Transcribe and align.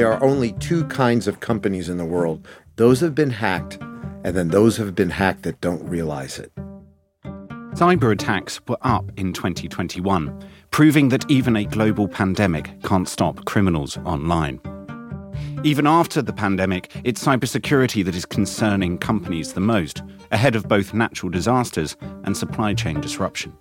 There 0.00 0.10
are 0.10 0.24
only 0.24 0.52
two 0.52 0.86
kinds 0.86 1.28
of 1.28 1.40
companies 1.40 1.90
in 1.90 1.98
the 1.98 2.06
world 2.06 2.48
those 2.76 3.00
have 3.00 3.14
been 3.14 3.28
hacked, 3.28 3.76
and 4.24 4.34
then 4.34 4.48
those 4.48 4.78
have 4.78 4.94
been 4.94 5.10
hacked 5.10 5.42
that 5.42 5.60
don't 5.60 5.86
realize 5.86 6.38
it. 6.38 6.50
Cyber 7.74 8.10
attacks 8.10 8.62
were 8.66 8.78
up 8.80 9.04
in 9.18 9.34
2021, 9.34 10.42
proving 10.70 11.10
that 11.10 11.30
even 11.30 11.54
a 11.54 11.66
global 11.66 12.08
pandemic 12.08 12.70
can't 12.82 13.10
stop 13.10 13.44
criminals 13.44 13.98
online. 13.98 14.58
Even 15.64 15.86
after 15.86 16.22
the 16.22 16.32
pandemic, 16.32 16.90
it's 17.04 17.22
cybersecurity 17.22 18.02
that 18.02 18.14
is 18.14 18.24
concerning 18.24 18.96
companies 18.96 19.52
the 19.52 19.60
most, 19.60 20.02
ahead 20.30 20.56
of 20.56 20.66
both 20.66 20.94
natural 20.94 21.28
disasters 21.28 21.94
and 22.24 22.34
supply 22.34 22.72
chain 22.72 23.02
disruption. 23.02 23.52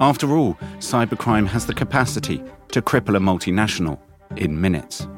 After 0.00 0.36
all, 0.36 0.54
cybercrime 0.78 1.48
has 1.48 1.66
the 1.66 1.74
capacity 1.74 2.40
to 2.70 2.80
cripple 2.80 3.16
a 3.16 3.18
multinational 3.18 3.98
in 4.36 4.60
minutes 4.60 5.08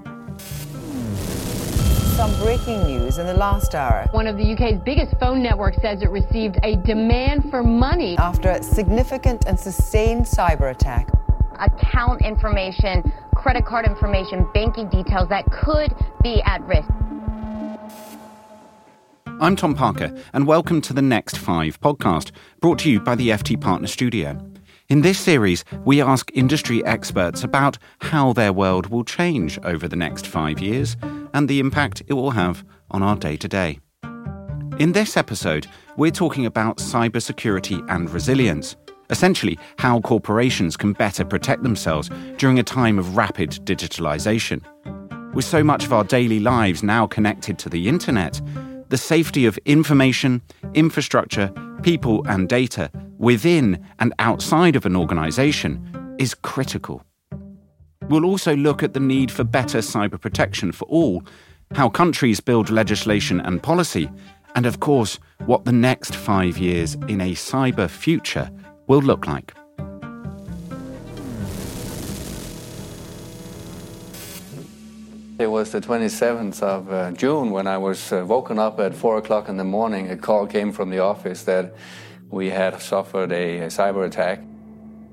some 2.20 2.38
breaking 2.42 2.84
news 2.84 3.16
in 3.16 3.24
the 3.24 3.32
last 3.32 3.74
hour. 3.74 4.06
One 4.10 4.26
of 4.26 4.36
the 4.36 4.52
UK's 4.52 4.78
biggest 4.84 5.18
phone 5.18 5.42
networks 5.42 5.80
says 5.80 6.02
it 6.02 6.10
received 6.10 6.58
a 6.62 6.76
demand 6.76 7.48
for 7.48 7.62
money 7.62 8.18
after 8.18 8.50
a 8.50 8.62
significant 8.62 9.46
and 9.46 9.58
sustained 9.58 10.26
cyber 10.26 10.70
attack. 10.70 11.08
Account 11.60 12.20
information, 12.20 13.10
credit 13.34 13.64
card 13.64 13.86
information, 13.86 14.46
banking 14.52 14.90
details 14.90 15.30
that 15.30 15.46
could 15.50 15.94
be 16.22 16.42
at 16.42 16.60
risk. 16.66 16.90
I'm 19.40 19.56
Tom 19.56 19.74
Parker, 19.74 20.14
and 20.34 20.46
welcome 20.46 20.82
to 20.82 20.92
the 20.92 21.00
Next 21.00 21.38
Five 21.38 21.80
podcast, 21.80 22.32
brought 22.60 22.80
to 22.80 22.90
you 22.90 23.00
by 23.00 23.14
the 23.14 23.30
FT 23.30 23.58
Partner 23.58 23.88
Studio. 23.88 24.38
In 24.90 25.00
this 25.00 25.18
series, 25.18 25.64
we 25.86 26.02
ask 26.02 26.30
industry 26.34 26.84
experts 26.84 27.44
about 27.44 27.78
how 28.02 28.34
their 28.34 28.52
world 28.52 28.88
will 28.88 29.04
change 29.04 29.58
over 29.60 29.88
the 29.88 29.96
next 29.96 30.26
five 30.26 30.60
years 30.60 30.98
and 31.34 31.48
the 31.48 31.60
impact 31.60 32.02
it 32.06 32.14
will 32.14 32.30
have 32.30 32.64
on 32.90 33.02
our 33.02 33.16
day 33.16 33.36
to 33.36 33.48
day. 33.48 33.78
In 34.78 34.92
this 34.92 35.16
episode, 35.16 35.66
we're 35.96 36.10
talking 36.10 36.46
about 36.46 36.78
cybersecurity 36.78 37.84
and 37.90 38.08
resilience, 38.10 38.76
essentially, 39.10 39.58
how 39.78 40.00
corporations 40.00 40.76
can 40.76 40.94
better 40.94 41.24
protect 41.24 41.62
themselves 41.62 42.10
during 42.38 42.58
a 42.58 42.62
time 42.62 42.98
of 42.98 43.16
rapid 43.16 43.50
digitalization. 43.64 44.62
With 45.34 45.44
so 45.44 45.62
much 45.62 45.84
of 45.84 45.92
our 45.92 46.04
daily 46.04 46.40
lives 46.40 46.82
now 46.82 47.06
connected 47.06 47.58
to 47.58 47.68
the 47.68 47.88
internet, 47.88 48.40
the 48.88 48.96
safety 48.96 49.46
of 49.46 49.58
information, 49.58 50.42
infrastructure, 50.74 51.52
people, 51.82 52.26
and 52.26 52.48
data 52.48 52.90
within 53.18 53.86
and 53.98 54.14
outside 54.18 54.76
of 54.76 54.86
an 54.86 54.96
organization 54.96 56.16
is 56.18 56.34
critical. 56.34 57.04
We'll 58.10 58.24
also 58.24 58.56
look 58.56 58.82
at 58.82 58.92
the 58.92 58.98
need 58.98 59.30
for 59.30 59.44
better 59.44 59.78
cyber 59.78 60.20
protection 60.20 60.72
for 60.72 60.84
all, 60.86 61.22
how 61.70 61.88
countries 61.88 62.40
build 62.40 62.68
legislation 62.68 63.40
and 63.40 63.62
policy, 63.62 64.10
and 64.56 64.66
of 64.66 64.80
course, 64.80 65.20
what 65.46 65.64
the 65.64 65.70
next 65.70 66.16
five 66.16 66.58
years 66.58 66.94
in 67.06 67.20
a 67.20 67.36
cyber 67.36 67.88
future 67.88 68.50
will 68.88 69.00
look 69.00 69.28
like. 69.28 69.54
It 75.38 75.46
was 75.46 75.70
the 75.70 75.80
27th 75.80 76.64
of 76.64 76.92
uh, 76.92 77.12
June 77.12 77.52
when 77.52 77.68
I 77.68 77.78
was 77.78 78.12
uh, 78.12 78.24
woken 78.26 78.58
up 78.58 78.80
at 78.80 78.92
4 78.92 79.18
o'clock 79.18 79.48
in 79.48 79.56
the 79.56 79.62
morning. 79.62 80.10
A 80.10 80.16
call 80.16 80.48
came 80.48 80.72
from 80.72 80.90
the 80.90 80.98
office 80.98 81.44
that 81.44 81.76
we 82.28 82.50
had 82.50 82.82
suffered 82.82 83.30
a, 83.30 83.60
a 83.60 83.66
cyber 83.68 84.04
attack. 84.04 84.40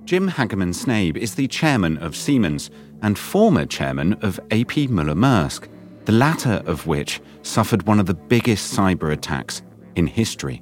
Jim 0.07 0.29
Hagemann 0.29 0.73
Snabe 0.73 1.17
is 1.17 1.35
the 1.35 1.47
chairman 1.47 1.97
of 1.97 2.15
Siemens 2.15 2.69
and 3.01 3.17
former 3.17 3.65
chairman 3.65 4.13
of 4.21 4.39
AP 4.51 4.89
Møller 4.89 5.15
Maersk, 5.15 5.67
the 6.05 6.11
latter 6.11 6.61
of 6.65 6.87
which 6.87 7.21
suffered 7.41 7.83
one 7.83 7.99
of 7.99 8.05
the 8.05 8.13
biggest 8.13 8.73
cyber 8.75 9.11
attacks 9.11 9.61
in 9.95 10.07
history. 10.07 10.61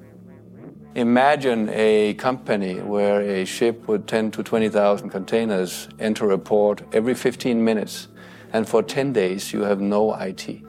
Imagine 0.95 1.69
a 1.73 2.13
company 2.13 2.79
where 2.79 3.21
a 3.21 3.45
ship 3.45 3.87
with 3.87 4.07
10 4.07 4.31
to 4.31 4.43
20,000 4.43 5.09
containers 5.09 5.89
enter 5.99 6.31
a 6.31 6.37
port 6.37 6.81
every 6.93 7.13
15 7.13 7.63
minutes, 7.63 8.07
and 8.53 8.67
for 8.67 8.81
10 8.81 9.11
days 9.11 9.51
you 9.51 9.61
have 9.61 9.81
no 9.81 10.13
IT. 10.15 10.61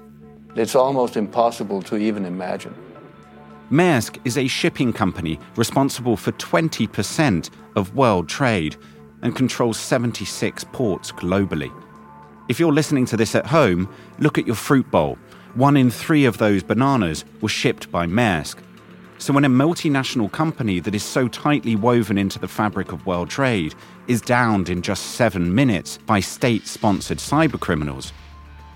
It's 0.57 0.75
almost 0.75 1.17
impossible 1.17 1.81
to 1.83 1.97
even 1.97 2.25
imagine. 2.25 2.75
Maersk 3.71 4.19
is 4.25 4.39
a 4.39 4.47
shipping 4.47 4.93
company 4.93 5.39
responsible 5.57 6.17
for 6.17 6.33
20% 6.33 7.51
of 7.75 7.95
world 7.95 8.29
trade 8.29 8.77
and 9.23 9.35
controls 9.35 9.79
76 9.79 10.65
ports 10.73 11.13
globally. 11.13 11.73
If 12.49 12.61
you're 12.61 12.73
listening 12.73 13.07
to 13.07 13.17
this 13.17 13.35
at 13.35 13.47
home, 13.47 13.93
look 14.19 14.39
at 14.39 14.47
your 14.47 14.57
fruit 14.57 14.91
bowl. 14.91 15.19
One 15.55 15.77
in 15.77 15.91
three 15.91 16.27
of 16.27 16.39
those 16.39 16.63
bananas 16.63 17.25
was 17.41 17.51
shipped 17.51 17.91
by 17.91 18.07
Maersk. 18.07 18.59
So, 19.19 19.33
when 19.33 19.47
a 19.47 19.49
multinational 19.49 20.31
company 20.31 20.79
that 20.81 20.95
is 20.95 21.03
so 21.03 21.27
tightly 21.27 21.75
woven 21.75 22.19
into 22.19 22.39
the 22.39 22.49
fabric 22.49 22.93
of 22.93 23.07
world 23.07 23.31
trade 23.31 23.75
is 24.07 24.21
downed 24.21 24.69
in 24.69 24.83
just 24.83 25.13
seven 25.13 25.55
minutes 25.55 25.99
by 26.07 26.21
state 26.21 26.67
sponsored 26.67 27.19
cybercriminals, 27.19 28.13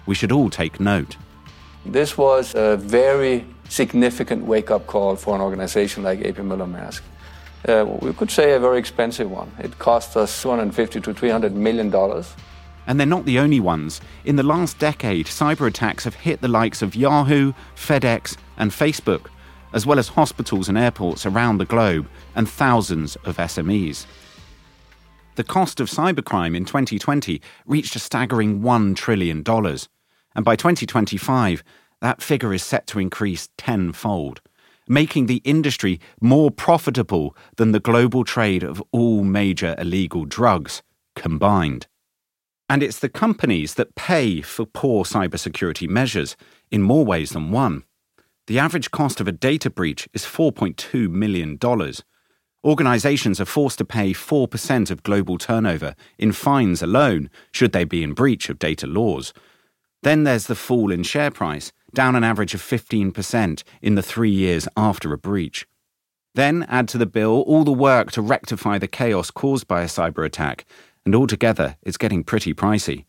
we 0.06 0.14
should 0.14 0.32
all 0.32 0.48
take 0.48 0.80
note. 0.80 1.16
This 1.84 2.16
was 2.16 2.54
a 2.54 2.76
very 2.76 3.44
significant 3.68 4.44
wake 4.46 4.70
up 4.70 4.86
call 4.86 5.16
for 5.16 5.34
an 5.34 5.40
organization 5.40 6.02
like 6.02 6.24
AP 6.24 6.36
Møller 6.36 6.66
Maersk. 6.66 7.02
Uh, 7.68 7.84
we 8.00 8.12
could 8.12 8.30
say 8.30 8.52
a 8.52 8.58
very 8.58 8.78
expensive 8.78 9.30
one. 9.30 9.52
It 9.58 9.78
cost 9.78 10.16
us 10.16 10.42
250 10.42 11.00
to 11.00 11.14
300 11.14 11.54
million 11.54 11.90
dollars. 11.90 12.34
And 12.86 12.98
they're 12.98 13.06
not 13.06 13.26
the 13.26 13.38
only 13.38 13.60
ones. 13.60 14.00
In 14.24 14.36
the 14.36 14.42
last 14.42 14.78
decade, 14.78 15.26
cyber 15.26 15.66
attacks 15.68 16.04
have 16.04 16.14
hit 16.14 16.40
the 16.40 16.48
likes 16.48 16.82
of 16.82 16.96
Yahoo, 16.96 17.52
FedEx, 17.76 18.36
and 18.56 18.70
Facebook, 18.70 19.26
as 19.72 19.86
well 19.86 19.98
as 19.98 20.08
hospitals 20.08 20.68
and 20.68 20.78
airports 20.78 21.26
around 21.26 21.58
the 21.58 21.66
globe 21.66 22.08
and 22.34 22.48
thousands 22.48 23.16
of 23.24 23.36
SMEs. 23.36 24.06
The 25.36 25.44
cost 25.44 25.78
of 25.80 25.88
cybercrime 25.88 26.56
in 26.56 26.64
2020 26.64 27.40
reached 27.66 27.94
a 27.94 27.98
staggering 27.98 28.60
$1 28.60 28.96
trillion. 28.96 29.44
And 29.46 30.44
by 30.44 30.56
2025, 30.56 31.62
that 32.00 32.22
figure 32.22 32.52
is 32.52 32.62
set 32.62 32.86
to 32.88 32.98
increase 32.98 33.48
tenfold, 33.56 34.40
making 34.90 35.26
the 35.26 35.40
industry 35.44 36.00
more 36.20 36.50
profitable 36.50 37.36
than 37.56 37.70
the 37.70 37.78
global 37.78 38.24
trade 38.24 38.64
of 38.64 38.82
all 38.90 39.22
major 39.22 39.76
illegal 39.78 40.24
drugs 40.24 40.82
combined. 41.14 41.86
And 42.68 42.82
it's 42.82 42.98
the 42.98 43.08
companies 43.08 43.74
that 43.74 43.94
pay 43.94 44.40
for 44.40 44.66
poor 44.66 45.04
cybersecurity 45.04 45.88
measures 45.88 46.36
in 46.72 46.82
more 46.82 47.04
ways 47.04 47.30
than 47.30 47.52
one. 47.52 47.84
The 48.48 48.58
average 48.58 48.90
cost 48.90 49.20
of 49.20 49.28
a 49.28 49.32
data 49.32 49.70
breach 49.70 50.08
is 50.12 50.24
$4.2 50.24 51.08
million. 51.08 51.56
Organizations 52.64 53.40
are 53.40 53.44
forced 53.44 53.78
to 53.78 53.84
pay 53.84 54.12
4% 54.12 54.90
of 54.90 55.04
global 55.04 55.38
turnover 55.38 55.94
in 56.18 56.32
fines 56.32 56.82
alone 56.82 57.30
should 57.52 57.70
they 57.72 57.84
be 57.84 58.02
in 58.02 58.12
breach 58.12 58.48
of 58.48 58.58
data 58.58 58.88
laws. 58.88 59.32
Then 60.02 60.24
there's 60.24 60.46
the 60.46 60.56
fall 60.56 60.90
in 60.90 61.04
share 61.04 61.30
price, 61.30 61.70
down 61.92 62.16
an 62.16 62.24
average 62.24 62.54
of 62.54 62.62
15% 62.62 63.62
in 63.82 63.94
the 63.94 64.02
three 64.02 64.30
years 64.30 64.68
after 64.76 65.12
a 65.12 65.18
breach. 65.18 65.66
Then 66.34 66.64
add 66.68 66.88
to 66.88 66.98
the 66.98 67.06
bill 67.06 67.42
all 67.46 67.64
the 67.64 67.72
work 67.72 68.12
to 68.12 68.22
rectify 68.22 68.78
the 68.78 68.88
chaos 68.88 69.30
caused 69.30 69.66
by 69.66 69.82
a 69.82 69.86
cyber 69.86 70.24
attack, 70.24 70.64
and 71.04 71.14
altogether 71.14 71.76
it's 71.82 71.96
getting 71.96 72.24
pretty 72.24 72.54
pricey. 72.54 73.04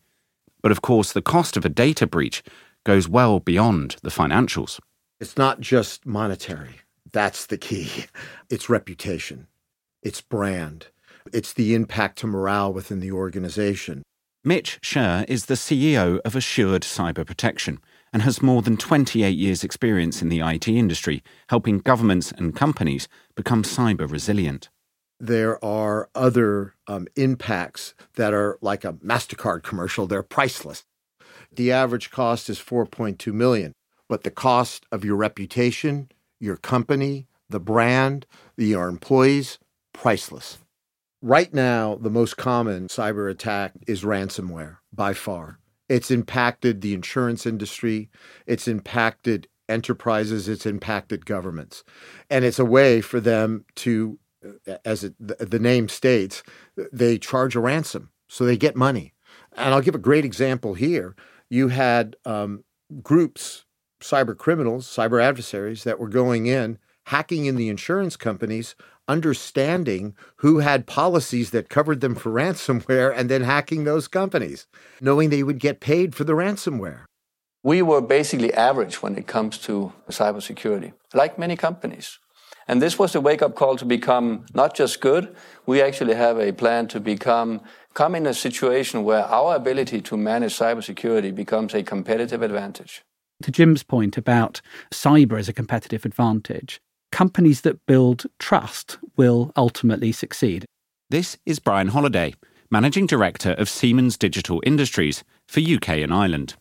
But 0.62 0.72
of 0.72 0.82
course, 0.82 1.12
the 1.12 1.22
cost 1.22 1.56
of 1.56 1.64
a 1.64 1.68
data 1.68 2.06
breach 2.06 2.42
goes 2.84 3.08
well 3.08 3.40
beyond 3.40 3.96
the 4.02 4.10
financials. 4.10 4.80
It's 5.20 5.36
not 5.36 5.60
just 5.60 6.04
monetary. 6.04 6.80
That's 7.12 7.46
the 7.46 7.58
key. 7.58 7.88
It's 8.50 8.68
reputation, 8.68 9.46
it's 10.02 10.20
brand, 10.20 10.88
it's 11.32 11.54
the 11.54 11.74
impact 11.74 12.18
to 12.18 12.26
morale 12.26 12.70
within 12.70 13.00
the 13.00 13.10
organization. 13.10 14.02
Mitch 14.44 14.78
Scherr 14.82 15.24
is 15.26 15.46
the 15.46 15.54
CEO 15.54 16.20
of 16.22 16.36
Assured 16.36 16.82
Cyber 16.82 17.24
Protection 17.24 17.78
and 18.12 18.22
has 18.22 18.42
more 18.42 18.62
than 18.62 18.76
28 18.76 19.36
years' 19.36 19.64
experience 19.64 20.20
in 20.20 20.28
the 20.28 20.40
IT 20.40 20.68
industry, 20.68 21.22
helping 21.48 21.78
governments 21.78 22.32
and 22.32 22.54
companies 22.54 23.08
become 23.34 23.62
cyber 23.62 24.10
resilient. 24.10 24.68
There 25.18 25.62
are 25.64 26.10
other 26.14 26.74
um, 26.86 27.06
impacts 27.16 27.94
that 28.16 28.34
are 28.34 28.58
like 28.60 28.84
a 28.84 28.94
MasterCard 28.94 29.62
commercial, 29.62 30.06
they're 30.06 30.22
priceless. 30.22 30.84
The 31.50 31.70
average 31.72 32.10
cost 32.10 32.50
is 32.50 32.58
4.2 32.58 33.32
million, 33.32 33.72
but 34.08 34.24
the 34.24 34.30
cost 34.30 34.84
of 34.90 35.04
your 35.04 35.16
reputation, 35.16 36.10
your 36.40 36.56
company, 36.56 37.28
the 37.48 37.60
brand, 37.60 38.26
your 38.56 38.88
employees, 38.88 39.58
priceless. 39.92 40.58
Right 41.20 41.54
now, 41.54 41.94
the 41.94 42.10
most 42.10 42.36
common 42.36 42.88
cyber 42.88 43.30
attack 43.30 43.74
is 43.86 44.02
ransomware 44.02 44.78
by 44.92 45.12
far. 45.12 45.60
It's 45.92 46.10
impacted 46.10 46.80
the 46.80 46.94
insurance 46.94 47.44
industry, 47.44 48.08
it's 48.46 48.66
impacted 48.66 49.46
enterprises, 49.68 50.48
it's 50.48 50.64
impacted 50.64 51.26
governments. 51.26 51.84
And 52.30 52.46
it's 52.46 52.58
a 52.58 52.64
way 52.64 53.02
for 53.02 53.20
them 53.20 53.66
to, 53.76 54.18
as 54.86 55.04
it, 55.04 55.14
the 55.18 55.58
name 55.58 55.90
states, 55.90 56.42
they 56.94 57.18
charge 57.18 57.54
a 57.56 57.60
ransom. 57.60 58.08
So 58.26 58.46
they 58.46 58.56
get 58.56 58.74
money. 58.74 59.12
And 59.54 59.74
I'll 59.74 59.82
give 59.82 59.94
a 59.94 59.98
great 59.98 60.24
example 60.24 60.72
here. 60.72 61.14
you 61.50 61.68
had 61.68 62.16
um, 62.24 62.64
groups, 63.02 63.66
cyber 64.00 64.34
criminals, 64.34 64.86
cyber 64.88 65.22
adversaries 65.22 65.84
that 65.84 65.98
were 65.98 66.08
going 66.08 66.46
in, 66.46 66.78
hacking 67.06 67.46
in 67.46 67.56
the 67.56 67.68
insurance 67.68 68.16
companies, 68.16 68.74
understanding 69.08 70.14
who 70.36 70.58
had 70.58 70.86
policies 70.86 71.50
that 71.50 71.68
covered 71.68 72.00
them 72.00 72.14
for 72.14 72.30
ransomware, 72.40 73.12
and 73.16 73.28
then 73.28 73.42
hacking 73.42 73.84
those 73.84 74.08
companies, 74.08 74.66
knowing 75.00 75.30
they 75.30 75.42
would 75.42 75.58
get 75.58 75.80
paid 75.80 76.14
for 76.14 76.24
the 76.24 76.34
ransomware. 76.34 77.04
We 77.64 77.80
were 77.82 78.00
basically 78.00 78.52
average 78.54 79.02
when 79.02 79.16
it 79.16 79.26
comes 79.26 79.58
to 79.58 79.92
cybersecurity, 80.08 80.94
like 81.14 81.38
many 81.38 81.56
companies. 81.56 82.18
And 82.68 82.80
this 82.80 82.98
was 82.98 83.14
a 83.14 83.20
wake 83.20 83.42
up 83.42 83.54
call 83.54 83.76
to 83.76 83.84
become 83.84 84.46
not 84.54 84.74
just 84.74 85.00
good, 85.00 85.34
we 85.66 85.82
actually 85.82 86.14
have 86.14 86.38
a 86.38 86.52
plan 86.52 86.88
to 86.88 87.00
become 87.00 87.60
come 87.94 88.14
in 88.14 88.26
a 88.26 88.34
situation 88.34 89.04
where 89.04 89.24
our 89.24 89.54
ability 89.54 90.00
to 90.00 90.16
manage 90.16 90.56
cybersecurity 90.56 91.34
becomes 91.34 91.74
a 91.74 91.82
competitive 91.82 92.42
advantage. 92.42 93.02
To 93.42 93.50
Jim's 93.50 93.82
point 93.82 94.16
about 94.16 94.60
cyber 94.90 95.38
as 95.38 95.48
a 95.48 95.52
competitive 95.52 96.04
advantage, 96.04 96.80
companies 97.12 97.60
that 97.60 97.86
build 97.86 98.26
trust 98.40 98.98
will 99.16 99.52
ultimately 99.56 100.10
succeed. 100.10 100.64
This 101.10 101.38
is 101.46 101.60
Brian 101.60 101.88
Holliday, 101.88 102.34
Managing 102.70 103.06
Director 103.06 103.52
of 103.52 103.68
Siemens 103.68 104.16
Digital 104.16 104.60
Industries 104.64 105.22
for 105.46 105.60
UK 105.60 105.88
and 105.90 106.12
Ireland 106.12 106.56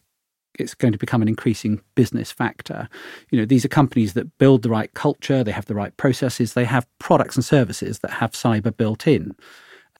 it's 0.60 0.76
going 0.76 0.92
to 0.92 0.98
become 0.98 1.22
an 1.22 1.28
increasing 1.28 1.82
business 1.96 2.32
factor. 2.32 2.90
You 3.32 3.40
know, 3.40 3.46
these 3.46 3.66
are 3.66 3.70
companies 3.70 4.14
that 4.14 4.38
build 4.38 4.62
the 4.62 4.70
right 4.70 4.94
culture, 4.94 5.44
they 5.44 5.52
have 5.52 5.66
the 5.66 5.76
right 5.76 5.96
processes, 5.98 6.54
they 6.54 6.66
have 6.66 6.88
products 7.00 7.36
and 7.36 7.44
services 7.44 8.00
that 8.00 8.12
have 8.12 8.34
cyber 8.34 8.76
built 8.76 9.08
in 9.08 9.34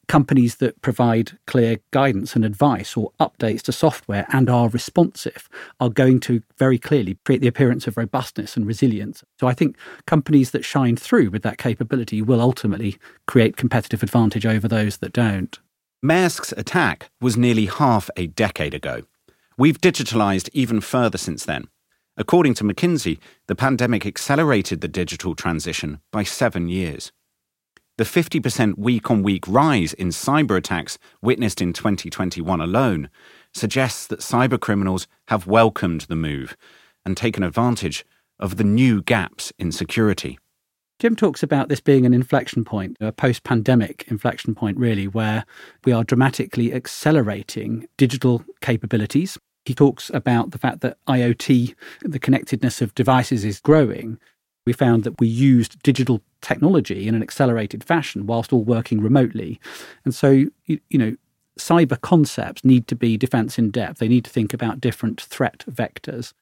companies 0.08 0.56
that 0.56 0.82
provide 0.82 1.38
clear 1.48 1.80
guidance 1.92 2.36
and 2.36 2.44
advice 2.44 2.98
or 2.98 3.12
updates 3.20 3.62
to 3.64 3.72
software 3.72 4.26
and 4.34 4.50
are 4.50 4.70
responsive 4.70 5.48
are 5.80 5.90
going 5.90 6.20
to 6.22 6.42
very 6.58 6.78
clearly 6.78 7.18
create 7.26 7.42
the 7.42 7.48
appearance 7.48 7.88
of 7.88 7.98
robustness 7.98 8.58
and 8.58 8.66
resilience. 8.66 9.24
So 9.40 9.48
I 9.48 9.54
think 9.54 9.78
companies 10.06 10.52
that 10.52 10.66
shine 10.66 10.98
through 10.98 11.30
with 11.30 11.44
that 11.44 11.58
capability 11.58 12.22
will 12.22 12.42
ultimately 12.42 12.98
create 13.26 13.58
competitive 13.58 14.04
advantage 14.04 14.46
over 14.46 14.68
those 14.68 14.98
that 14.98 15.14
don't. 15.14 15.58
Maersk's 16.04 16.52
attack 16.58 17.10
was 17.22 17.38
nearly 17.38 17.68
half 17.68 18.10
a 18.18 18.28
decade 18.28 18.74
ago. 18.74 19.04
We've 19.58 19.80
digitalized 19.80 20.50
even 20.54 20.82
further 20.82 21.18
since 21.18 21.46
then. 21.46 21.68
According 22.18 22.56
to 22.56 22.64
McKinsey, 22.64 23.20
the 23.48 23.56
pandemic 23.56 24.06
accelerated 24.06 24.82
the 24.82 24.88
digital 24.88 25.36
transition 25.36 26.02
by 26.12 26.24
seven 26.24 26.68
years. 26.68 27.12
The 28.02 28.22
50% 28.22 28.80
week 28.80 29.12
on 29.12 29.22
week 29.22 29.48
rise 29.48 29.94
in 29.94 30.08
cyber 30.08 30.58
attacks 30.58 30.98
witnessed 31.22 31.62
in 31.62 31.72
2021 31.72 32.60
alone 32.60 33.12
suggests 33.54 34.08
that 34.08 34.22
cyber 34.22 34.60
criminals 34.60 35.08
have 35.28 35.46
welcomed 35.46 36.02
the 36.10 36.16
move 36.16 36.58
and 37.06 37.16
taken 37.16 37.44
advantage 37.44 38.04
of 38.40 38.58
the 38.58 38.64
new 38.64 39.04
gaps 39.04 39.54
in 39.60 39.72
security. 39.72 40.40
Jim 40.98 41.16
talks 41.16 41.44
about 41.44 41.70
this 41.70 41.80
being 41.80 42.08
an 42.08 42.14
inflection 42.16 42.66
point, 42.66 42.98
a 43.00 43.12
post 43.12 43.44
pandemic 43.44 44.06
inflection 44.08 44.56
point, 44.56 44.80
really, 44.80 45.08
where 45.08 45.46
we 45.86 45.92
are 45.92 46.04
dramatically 46.04 46.74
accelerating 46.74 47.88
digital 47.98 48.44
capabilities. 48.62 49.38
He 49.64 49.76
talks 49.76 50.10
about 50.12 50.50
the 50.50 50.58
fact 50.58 50.82
that 50.82 50.98
IoT, 51.08 51.76
the 52.02 52.18
connectedness 52.18 52.82
of 52.82 52.96
devices, 52.96 53.46
is 53.46 53.60
growing. 53.60 54.18
We 54.66 54.74
found 54.74 55.04
that 55.04 55.20
we 55.20 55.28
used 55.28 55.82
digital 55.84 56.22
technology 56.42 57.08
in 57.08 57.16
an 57.16 57.24
accelerated 57.24 57.84
fashion 57.84 58.28
whilst 58.28 58.54
all 58.54 58.64
working 58.64 59.02
remotely. 59.02 59.60
And 60.06 60.14
so, 60.14 60.30
you, 60.66 60.80
you 60.90 60.98
know, 60.98 61.16
cyber 61.60 62.00
concepts 62.00 62.64
need 62.64 62.88
to 62.88 62.96
be 62.96 63.18
defense 63.18 63.58
in 63.58 63.72
depth. 63.72 64.00
They 64.00 64.08
need 64.08 64.26
to 64.26 64.32
think 64.32 64.54
about 64.54 64.82
different 64.82 65.20
threat 65.22 65.64
vectors. 65.70 66.34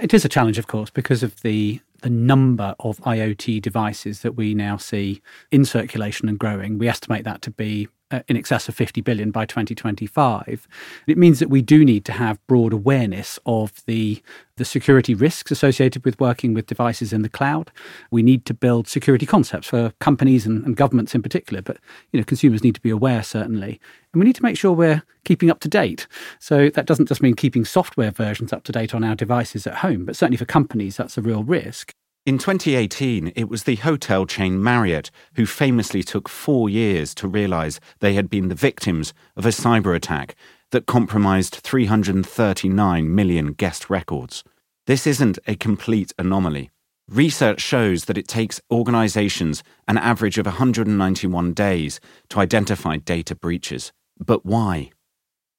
It 0.00 0.14
is 0.14 0.24
a 0.24 0.28
challenge, 0.28 0.58
of 0.58 0.66
course, 0.66 0.90
because 0.90 1.22
of 1.22 1.40
the 1.42 1.80
the 2.02 2.10
number 2.10 2.76
of 2.78 2.98
IoT 3.00 3.60
devices 3.60 4.20
that 4.20 4.36
we 4.36 4.54
now 4.54 4.76
see 4.76 5.20
in 5.50 5.64
circulation 5.64 6.28
and 6.28 6.38
growing. 6.38 6.78
We 6.78 6.86
estimate 6.86 7.24
that 7.24 7.42
to 7.42 7.50
be 7.50 7.88
Uh, 8.10 8.20
in 8.26 8.38
excess 8.38 8.70
of 8.70 8.74
50 8.74 9.02
billion 9.02 9.30
by 9.30 9.44
2025. 9.44 10.66
It 11.06 11.18
means 11.18 11.40
that 11.40 11.50
we 11.50 11.60
do 11.60 11.84
need 11.84 12.06
to 12.06 12.12
have 12.12 12.38
broad 12.46 12.72
awareness 12.72 13.38
of 13.44 13.84
the, 13.84 14.22
the 14.56 14.64
security 14.64 15.14
risks 15.14 15.50
associated 15.50 16.06
with 16.06 16.18
working 16.18 16.54
with 16.54 16.64
devices 16.64 17.12
in 17.12 17.20
the 17.20 17.28
cloud. 17.28 17.70
We 18.10 18.22
need 18.22 18.46
to 18.46 18.54
build 18.54 18.88
security 18.88 19.26
concepts 19.26 19.68
for 19.68 19.92
companies 20.00 20.46
and, 20.46 20.64
and 20.64 20.74
governments 20.74 21.14
in 21.14 21.20
particular, 21.20 21.60
but 21.60 21.76
you 22.10 22.18
know, 22.18 22.24
consumers 22.24 22.64
need 22.64 22.76
to 22.76 22.80
be 22.80 22.88
aware 22.88 23.22
certainly. 23.22 23.78
And 24.14 24.20
we 24.20 24.24
need 24.24 24.36
to 24.36 24.42
make 24.42 24.56
sure 24.56 24.72
we're 24.72 25.02
keeping 25.26 25.50
up 25.50 25.60
to 25.60 25.68
date. 25.68 26.06
So 26.38 26.70
that 26.70 26.86
doesn't 26.86 27.08
just 27.08 27.20
mean 27.20 27.34
keeping 27.34 27.66
software 27.66 28.10
versions 28.10 28.54
up 28.54 28.64
to 28.64 28.72
date 28.72 28.94
on 28.94 29.04
our 29.04 29.16
devices 29.16 29.66
at 29.66 29.74
home, 29.74 30.06
but 30.06 30.16
certainly 30.16 30.38
for 30.38 30.46
companies, 30.46 30.96
that's 30.96 31.18
a 31.18 31.20
real 31.20 31.44
risk. 31.44 31.92
In 32.28 32.36
2018, 32.36 33.32
it 33.36 33.48
was 33.48 33.62
the 33.62 33.76
hotel 33.76 34.26
chain 34.26 34.62
Marriott 34.62 35.10
who 35.36 35.46
famously 35.46 36.02
took 36.02 36.28
four 36.28 36.68
years 36.68 37.14
to 37.14 37.26
realize 37.26 37.80
they 38.00 38.12
had 38.12 38.28
been 38.28 38.48
the 38.48 38.54
victims 38.54 39.14
of 39.34 39.46
a 39.46 39.48
cyber 39.48 39.96
attack 39.96 40.36
that 40.70 40.84
compromised 40.84 41.54
339 41.54 43.14
million 43.14 43.54
guest 43.54 43.88
records. 43.88 44.44
This 44.86 45.06
isn't 45.06 45.38
a 45.46 45.56
complete 45.56 46.12
anomaly. 46.18 46.68
Research 47.08 47.62
shows 47.62 48.04
that 48.04 48.18
it 48.18 48.28
takes 48.28 48.60
organizations 48.70 49.62
an 49.88 49.96
average 49.96 50.36
of 50.36 50.44
191 50.44 51.54
days 51.54 51.98
to 52.28 52.40
identify 52.40 52.98
data 52.98 53.34
breaches. 53.34 53.90
But 54.22 54.44
why? 54.44 54.90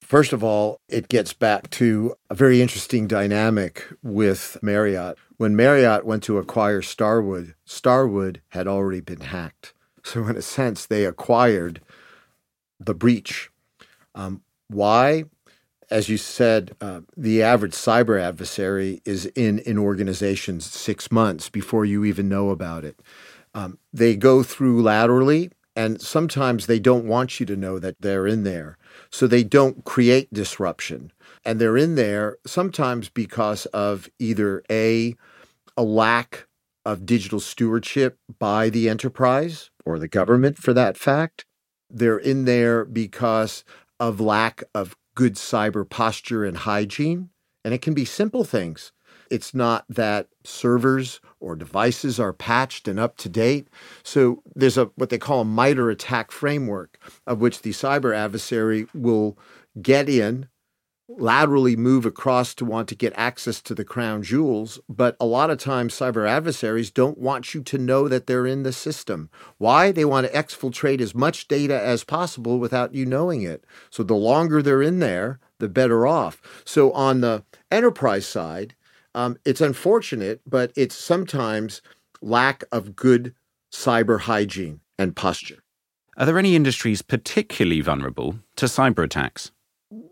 First 0.02 0.32
of 0.32 0.44
all, 0.44 0.78
it 0.88 1.08
gets 1.08 1.32
back 1.32 1.68
to 1.70 2.14
a 2.30 2.36
very 2.36 2.62
interesting 2.62 3.08
dynamic 3.08 3.88
with 4.04 4.56
Marriott. 4.62 5.18
When 5.40 5.56
Marriott 5.56 6.04
went 6.04 6.22
to 6.24 6.36
acquire 6.36 6.82
Starwood, 6.82 7.54
Starwood 7.64 8.42
had 8.48 8.66
already 8.68 9.00
been 9.00 9.22
hacked. 9.22 9.72
So, 10.04 10.26
in 10.26 10.36
a 10.36 10.42
sense, 10.42 10.84
they 10.84 11.06
acquired 11.06 11.80
the 12.78 12.92
breach. 12.92 13.48
Um, 14.14 14.42
why? 14.68 15.24
As 15.90 16.10
you 16.10 16.18
said, 16.18 16.76
uh, 16.82 17.00
the 17.16 17.42
average 17.42 17.72
cyber 17.72 18.20
adversary 18.20 19.00
is 19.06 19.24
in 19.34 19.62
an 19.64 19.78
organization 19.78 20.60
six 20.60 21.10
months 21.10 21.48
before 21.48 21.86
you 21.86 22.04
even 22.04 22.28
know 22.28 22.50
about 22.50 22.84
it. 22.84 23.00
Um, 23.54 23.78
they 23.94 24.16
go 24.16 24.42
through 24.42 24.82
laterally, 24.82 25.52
and 25.74 26.02
sometimes 26.02 26.66
they 26.66 26.78
don't 26.78 27.06
want 27.06 27.40
you 27.40 27.46
to 27.46 27.56
know 27.56 27.78
that 27.78 27.96
they're 28.00 28.26
in 28.26 28.42
there 28.42 28.76
so 29.08 29.26
they 29.26 29.44
don't 29.44 29.86
create 29.86 30.30
disruption. 30.34 31.12
And 31.44 31.60
they're 31.60 31.76
in 31.76 31.94
there 31.94 32.38
sometimes 32.46 33.08
because 33.08 33.66
of 33.66 34.08
either 34.18 34.62
A, 34.70 35.14
a 35.76 35.82
lack 35.82 36.46
of 36.84 37.06
digital 37.06 37.40
stewardship 37.40 38.18
by 38.38 38.68
the 38.68 38.88
enterprise 38.88 39.70
or 39.84 39.98
the 39.98 40.08
government 40.08 40.58
for 40.58 40.72
that 40.72 40.96
fact. 40.96 41.44
They're 41.88 42.18
in 42.18 42.44
there 42.44 42.84
because 42.84 43.64
of 43.98 44.20
lack 44.20 44.62
of 44.74 44.96
good 45.14 45.34
cyber 45.34 45.88
posture 45.88 46.44
and 46.44 46.56
hygiene. 46.56 47.30
And 47.64 47.74
it 47.74 47.82
can 47.82 47.94
be 47.94 48.04
simple 48.04 48.44
things. 48.44 48.92
It's 49.30 49.54
not 49.54 49.84
that 49.88 50.28
servers 50.44 51.20
or 51.38 51.54
devices 51.54 52.18
are 52.18 52.32
patched 52.32 52.88
and 52.88 52.98
up 52.98 53.16
to 53.18 53.28
date. 53.28 53.68
So 54.02 54.42
there's 54.54 54.78
a 54.78 54.86
what 54.96 55.10
they 55.10 55.18
call 55.18 55.42
a 55.42 55.44
MITRE 55.44 55.90
attack 55.90 56.32
framework 56.32 56.98
of 57.26 57.40
which 57.40 57.62
the 57.62 57.70
cyber 57.70 58.14
adversary 58.14 58.86
will 58.94 59.38
get 59.80 60.08
in 60.08 60.48
laterally 61.18 61.76
move 61.76 62.06
across 62.06 62.54
to 62.54 62.64
want 62.64 62.88
to 62.88 62.94
get 62.94 63.12
access 63.16 63.60
to 63.62 63.74
the 63.74 63.84
crown 63.84 64.22
jewels. 64.22 64.78
But 64.88 65.16
a 65.20 65.26
lot 65.26 65.50
of 65.50 65.58
times, 65.58 65.94
cyber 65.94 66.28
adversaries 66.28 66.90
don't 66.90 67.18
want 67.18 67.54
you 67.54 67.62
to 67.62 67.78
know 67.78 68.08
that 68.08 68.26
they're 68.26 68.46
in 68.46 68.62
the 68.62 68.72
system. 68.72 69.30
Why? 69.58 69.92
They 69.92 70.04
want 70.04 70.26
to 70.26 70.32
exfiltrate 70.32 71.00
as 71.00 71.14
much 71.14 71.48
data 71.48 71.80
as 71.80 72.04
possible 72.04 72.58
without 72.58 72.94
you 72.94 73.04
knowing 73.06 73.42
it. 73.42 73.64
So 73.90 74.02
the 74.02 74.14
longer 74.14 74.62
they're 74.62 74.82
in 74.82 75.00
there, 75.00 75.40
the 75.58 75.68
better 75.68 76.06
off. 76.06 76.62
So 76.64 76.92
on 76.92 77.20
the 77.20 77.44
enterprise 77.70 78.26
side, 78.26 78.74
um, 79.14 79.38
it's 79.44 79.60
unfortunate, 79.60 80.40
but 80.46 80.72
it's 80.76 80.94
sometimes 80.94 81.82
lack 82.22 82.64
of 82.70 82.94
good 82.94 83.34
cyber 83.72 84.20
hygiene 84.20 84.80
and 84.98 85.16
posture. 85.16 85.62
Are 86.16 86.26
there 86.26 86.38
any 86.38 86.54
industries 86.54 87.02
particularly 87.02 87.80
vulnerable 87.80 88.38
to 88.56 88.66
cyber 88.66 89.04
attacks? 89.04 89.52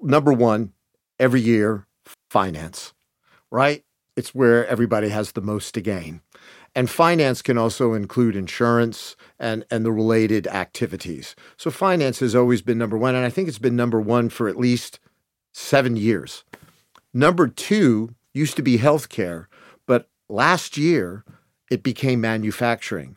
Number 0.02 0.32
one, 0.32 0.72
every 1.18 1.40
year, 1.40 1.86
finance, 2.30 2.92
right? 3.50 3.84
It's 4.16 4.34
where 4.34 4.66
everybody 4.66 5.10
has 5.10 5.32
the 5.32 5.40
most 5.40 5.74
to 5.74 5.80
gain. 5.80 6.22
And 6.74 6.90
finance 6.90 7.42
can 7.42 7.58
also 7.58 7.94
include 7.94 8.36
insurance 8.36 9.16
and, 9.38 9.64
and 9.70 9.84
the 9.84 9.92
related 9.92 10.46
activities. 10.46 11.34
So 11.56 11.70
finance 11.70 12.20
has 12.20 12.34
always 12.34 12.62
been 12.62 12.78
number 12.78 12.96
one, 12.96 13.14
and 13.14 13.24
I 13.24 13.30
think 13.30 13.48
it's 13.48 13.58
been 13.58 13.76
number 13.76 14.00
one 14.00 14.28
for 14.28 14.48
at 14.48 14.58
least 14.58 15.00
seven 15.52 15.96
years. 15.96 16.44
Number 17.14 17.48
two 17.48 18.14
used 18.34 18.56
to 18.56 18.62
be 18.62 18.78
healthcare, 18.78 19.46
but 19.86 20.08
last 20.28 20.76
year 20.76 21.24
it 21.70 21.82
became 21.82 22.20
manufacturing. 22.20 23.16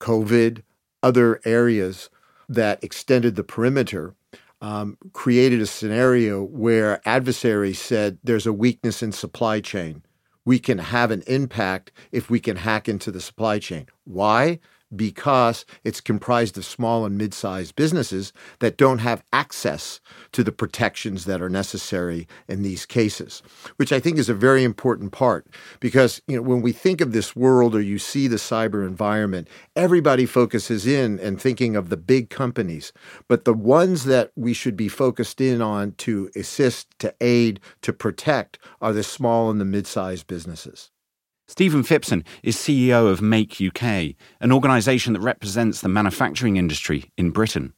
COVID, 0.00 0.62
other 1.02 1.40
areas 1.44 2.10
that 2.48 2.82
extended 2.82 3.36
the 3.36 3.44
perimeter. 3.44 4.14
Um, 4.60 4.96
created 5.12 5.60
a 5.60 5.66
scenario 5.66 6.42
where 6.42 7.00
adversaries 7.06 7.80
said 7.80 8.18
there's 8.22 8.46
a 8.46 8.52
weakness 8.52 9.02
in 9.02 9.12
supply 9.12 9.60
chain. 9.60 10.02
We 10.44 10.58
can 10.58 10.78
have 10.78 11.10
an 11.10 11.22
impact 11.26 11.92
if 12.12 12.30
we 12.30 12.40
can 12.40 12.56
hack 12.56 12.88
into 12.88 13.10
the 13.10 13.20
supply 13.20 13.58
chain. 13.58 13.86
Why? 14.04 14.60
Because 14.94 15.64
it's 15.84 16.00
comprised 16.00 16.58
of 16.58 16.64
small 16.64 17.04
and 17.04 17.16
mid 17.16 17.32
sized 17.34 17.76
businesses 17.76 18.32
that 18.58 18.76
don't 18.76 18.98
have 18.98 19.22
access 19.32 20.00
to 20.32 20.42
the 20.42 20.52
protections 20.52 21.24
that 21.24 21.40
are 21.40 21.48
necessary 21.48 22.26
in 22.48 22.62
these 22.62 22.86
cases, 22.86 23.42
which 23.76 23.92
I 23.92 24.00
think 24.00 24.18
is 24.18 24.28
a 24.28 24.34
very 24.34 24.64
important 24.64 25.12
part. 25.12 25.46
Because 25.78 26.20
you 26.26 26.36
know, 26.36 26.42
when 26.42 26.62
we 26.62 26.72
think 26.72 27.00
of 27.00 27.12
this 27.12 27.36
world 27.36 27.74
or 27.74 27.80
you 27.80 27.98
see 27.98 28.26
the 28.26 28.36
cyber 28.36 28.86
environment, 28.86 29.48
everybody 29.76 30.26
focuses 30.26 30.86
in 30.86 31.18
and 31.20 31.40
thinking 31.40 31.76
of 31.76 31.88
the 31.88 31.96
big 31.96 32.30
companies. 32.30 32.92
But 33.28 33.44
the 33.44 33.54
ones 33.54 34.04
that 34.04 34.32
we 34.36 34.52
should 34.52 34.76
be 34.76 34.88
focused 34.88 35.40
in 35.40 35.62
on 35.62 35.92
to 35.98 36.30
assist, 36.34 36.98
to 36.98 37.14
aid, 37.20 37.60
to 37.82 37.92
protect 37.92 38.58
are 38.80 38.92
the 38.92 39.02
small 39.02 39.50
and 39.50 39.60
the 39.60 39.64
mid 39.64 39.86
sized 39.86 40.26
businesses. 40.26 40.90
Stephen 41.50 41.82
Phipson 41.82 42.24
is 42.44 42.54
CEO 42.54 43.10
of 43.10 43.20
Make 43.20 43.60
UK, 43.60 44.14
an 44.40 44.52
organisation 44.52 45.14
that 45.14 45.20
represents 45.20 45.80
the 45.80 45.88
manufacturing 45.88 46.56
industry 46.56 47.10
in 47.18 47.32
Britain. 47.32 47.72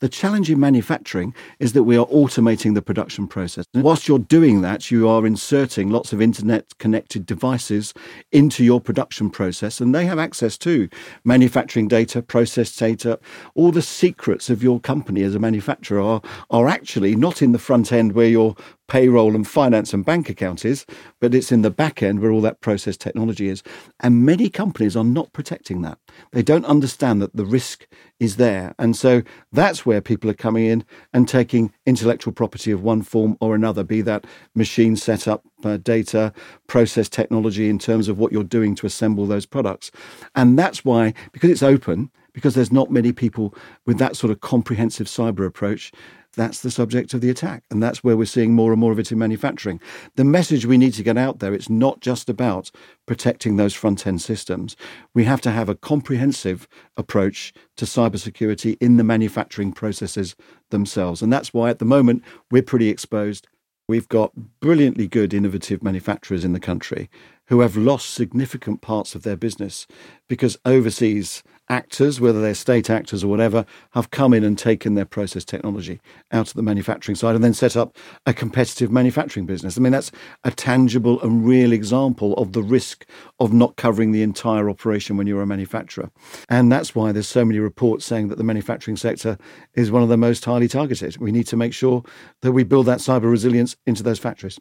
The 0.00 0.10
challenge 0.10 0.50
in 0.50 0.60
manufacturing 0.60 1.34
is 1.58 1.72
that 1.72 1.84
we 1.84 1.96
are 1.96 2.04
automating 2.08 2.74
the 2.74 2.82
production 2.82 3.26
process. 3.26 3.64
And 3.72 3.82
whilst 3.82 4.06
you're 4.06 4.18
doing 4.18 4.60
that, 4.60 4.90
you 4.90 5.08
are 5.08 5.26
inserting 5.26 5.88
lots 5.88 6.12
of 6.12 6.20
internet 6.20 6.76
connected 6.78 7.24
devices 7.24 7.94
into 8.30 8.62
your 8.62 8.78
production 8.78 9.30
process, 9.30 9.80
and 9.80 9.94
they 9.94 10.04
have 10.04 10.18
access 10.18 10.58
to 10.58 10.90
manufacturing 11.24 11.88
data, 11.88 12.20
process 12.20 12.76
data. 12.76 13.18
All 13.54 13.72
the 13.72 13.80
secrets 13.80 14.50
of 14.50 14.62
your 14.62 14.80
company 14.80 15.22
as 15.22 15.34
a 15.34 15.38
manufacturer 15.38 16.02
are, 16.02 16.20
are 16.50 16.68
actually 16.68 17.16
not 17.16 17.40
in 17.40 17.52
the 17.52 17.58
front 17.58 17.90
end 17.90 18.12
where 18.12 18.28
you're 18.28 18.54
payroll 18.88 19.34
and 19.34 19.48
finance 19.48 19.92
and 19.92 20.04
bank 20.04 20.28
account 20.28 20.64
is, 20.64 20.86
but 21.20 21.34
it's 21.34 21.50
in 21.50 21.62
the 21.62 21.70
back 21.70 22.02
end 22.02 22.20
where 22.20 22.30
all 22.30 22.40
that 22.40 22.60
process 22.60 22.96
technology 22.96 23.48
is. 23.48 23.62
And 24.00 24.24
many 24.24 24.48
companies 24.48 24.96
are 24.96 25.04
not 25.04 25.32
protecting 25.32 25.82
that. 25.82 25.98
They 26.32 26.42
don't 26.42 26.64
understand 26.66 27.20
that 27.22 27.34
the 27.34 27.44
risk 27.44 27.88
is 28.20 28.36
there. 28.36 28.74
And 28.78 28.96
so 28.96 29.22
that's 29.52 29.84
where 29.86 30.00
people 30.00 30.28
are 30.28 30.34
coming 30.34 30.66
in 30.66 30.84
and 31.12 31.28
taking 31.28 31.72
intellectual 31.86 32.32
property 32.32 32.70
of 32.70 32.82
one 32.82 33.02
form 33.02 33.36
or 33.40 33.54
another, 33.54 33.84
be 33.84 34.02
that 34.02 34.26
machine 34.54 34.96
setup, 34.96 35.44
uh, 35.64 35.76
data, 35.78 36.32
process 36.66 37.08
technology 37.08 37.68
in 37.68 37.78
terms 37.78 38.08
of 38.08 38.18
what 38.18 38.32
you're 38.32 38.44
doing 38.44 38.74
to 38.74 38.86
assemble 38.86 39.26
those 39.26 39.46
products. 39.46 39.90
And 40.34 40.58
that's 40.58 40.84
why, 40.84 41.14
because 41.32 41.50
it's 41.50 41.62
open, 41.62 42.10
because 42.32 42.54
there's 42.54 42.72
not 42.72 42.90
many 42.90 43.12
people 43.12 43.54
with 43.86 43.98
that 43.98 44.14
sort 44.14 44.30
of 44.30 44.40
comprehensive 44.40 45.06
cyber 45.06 45.46
approach, 45.46 45.90
that's 46.36 46.60
the 46.60 46.70
subject 46.70 47.14
of 47.14 47.20
the 47.20 47.30
attack. 47.30 47.64
And 47.70 47.82
that's 47.82 48.04
where 48.04 48.16
we're 48.16 48.26
seeing 48.26 48.54
more 48.54 48.72
and 48.72 48.80
more 48.80 48.92
of 48.92 48.98
it 48.98 49.10
in 49.10 49.18
manufacturing. 49.18 49.80
The 50.16 50.24
message 50.24 50.66
we 50.66 50.78
need 50.78 50.94
to 50.94 51.02
get 51.02 51.16
out 51.16 51.38
there, 51.38 51.54
it's 51.54 51.70
not 51.70 52.00
just 52.00 52.28
about 52.28 52.70
protecting 53.06 53.56
those 53.56 53.74
front 53.74 54.06
end 54.06 54.20
systems. 54.22 54.76
We 55.14 55.24
have 55.24 55.40
to 55.42 55.50
have 55.50 55.68
a 55.68 55.74
comprehensive 55.74 56.68
approach 56.96 57.52
to 57.76 57.84
cybersecurity 57.84 58.76
in 58.80 58.96
the 58.96 59.04
manufacturing 59.04 59.72
processes 59.72 60.36
themselves. 60.70 61.22
And 61.22 61.32
that's 61.32 61.54
why 61.54 61.70
at 61.70 61.78
the 61.78 61.84
moment 61.84 62.22
we're 62.50 62.62
pretty 62.62 62.88
exposed. 62.88 63.48
We've 63.88 64.08
got 64.08 64.32
brilliantly 64.60 65.06
good 65.06 65.32
innovative 65.32 65.82
manufacturers 65.82 66.44
in 66.44 66.52
the 66.52 66.60
country 66.60 67.08
who 67.46 67.60
have 67.60 67.76
lost 67.76 68.10
significant 68.10 68.80
parts 68.80 69.14
of 69.14 69.22
their 69.22 69.36
business 69.36 69.86
because 70.28 70.58
overseas 70.64 71.44
actors, 71.68 72.20
whether 72.20 72.40
they're 72.40 72.54
state 72.54 72.90
actors 72.90 73.24
or 73.24 73.28
whatever, 73.28 73.64
have 73.92 74.10
come 74.10 74.32
in 74.32 74.44
and 74.44 74.58
taken 74.58 74.94
their 74.94 75.04
process 75.04 75.44
technology 75.44 76.00
out 76.32 76.48
of 76.48 76.54
the 76.54 76.62
manufacturing 76.62 77.16
side 77.16 77.34
and 77.34 77.44
then 77.44 77.54
set 77.54 77.76
up 77.76 77.96
a 78.26 78.32
competitive 78.32 78.90
manufacturing 78.90 79.46
business. 79.46 79.76
I 79.76 79.80
mean, 79.80 79.92
that's 79.92 80.12
a 80.44 80.50
tangible 80.50 81.20
and 81.22 81.46
real 81.46 81.72
example 81.72 82.34
of 82.34 82.52
the 82.52 82.62
risk 82.62 83.06
of 83.40 83.52
not 83.52 83.76
covering 83.76 84.12
the 84.12 84.22
entire 84.22 84.70
operation 84.70 85.16
when 85.16 85.26
you're 85.26 85.42
a 85.42 85.46
manufacturer. 85.46 86.10
And 86.48 86.70
that's 86.70 86.94
why 86.94 87.12
there's 87.12 87.28
so 87.28 87.44
many 87.44 87.58
reports 87.58 88.04
saying 88.04 88.28
that 88.28 88.38
the 88.38 88.44
manufacturing 88.44 88.96
sector 88.96 89.38
is 89.74 89.90
one 89.90 90.02
of 90.02 90.08
the 90.08 90.16
most 90.16 90.44
highly 90.44 90.68
targeted. 90.68 91.18
We 91.18 91.32
need 91.32 91.46
to 91.48 91.56
make 91.56 91.72
sure 91.72 92.02
that 92.42 92.52
we 92.52 92.64
build 92.64 92.86
that 92.86 92.98
cyber 92.98 93.30
resilience 93.30 93.76
into 93.86 94.02
those 94.02 94.18
factories. 94.18 94.58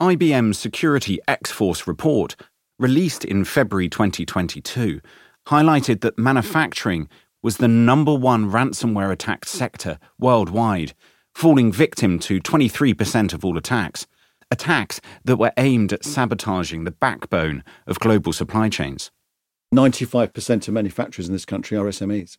IBM's 0.00 0.58
Security 0.58 1.18
X 1.26 1.50
Force 1.50 1.86
report, 1.86 2.36
released 2.78 3.24
in 3.24 3.44
February 3.44 3.88
2022, 3.88 5.00
highlighted 5.48 6.00
that 6.00 6.18
manufacturing 6.18 7.08
was 7.42 7.58
the 7.58 7.68
number 7.68 8.14
one 8.14 8.50
ransomware 8.50 9.12
attacked 9.12 9.48
sector 9.48 9.98
worldwide, 10.18 10.94
falling 11.34 11.72
victim 11.72 12.18
to 12.18 12.40
23% 12.40 13.32
of 13.32 13.44
all 13.44 13.56
attacks. 13.56 14.06
Attacks 14.50 15.00
that 15.24 15.36
were 15.36 15.52
aimed 15.56 15.92
at 15.92 16.04
sabotaging 16.04 16.84
the 16.84 16.90
backbone 16.90 17.62
of 17.86 17.98
global 18.00 18.32
supply 18.32 18.68
chains. 18.68 19.10
95% 19.74 20.68
of 20.68 20.74
manufacturers 20.74 21.26
in 21.26 21.32
this 21.32 21.44
country 21.44 21.76
are 21.76 21.84
SMEs. 21.86 22.38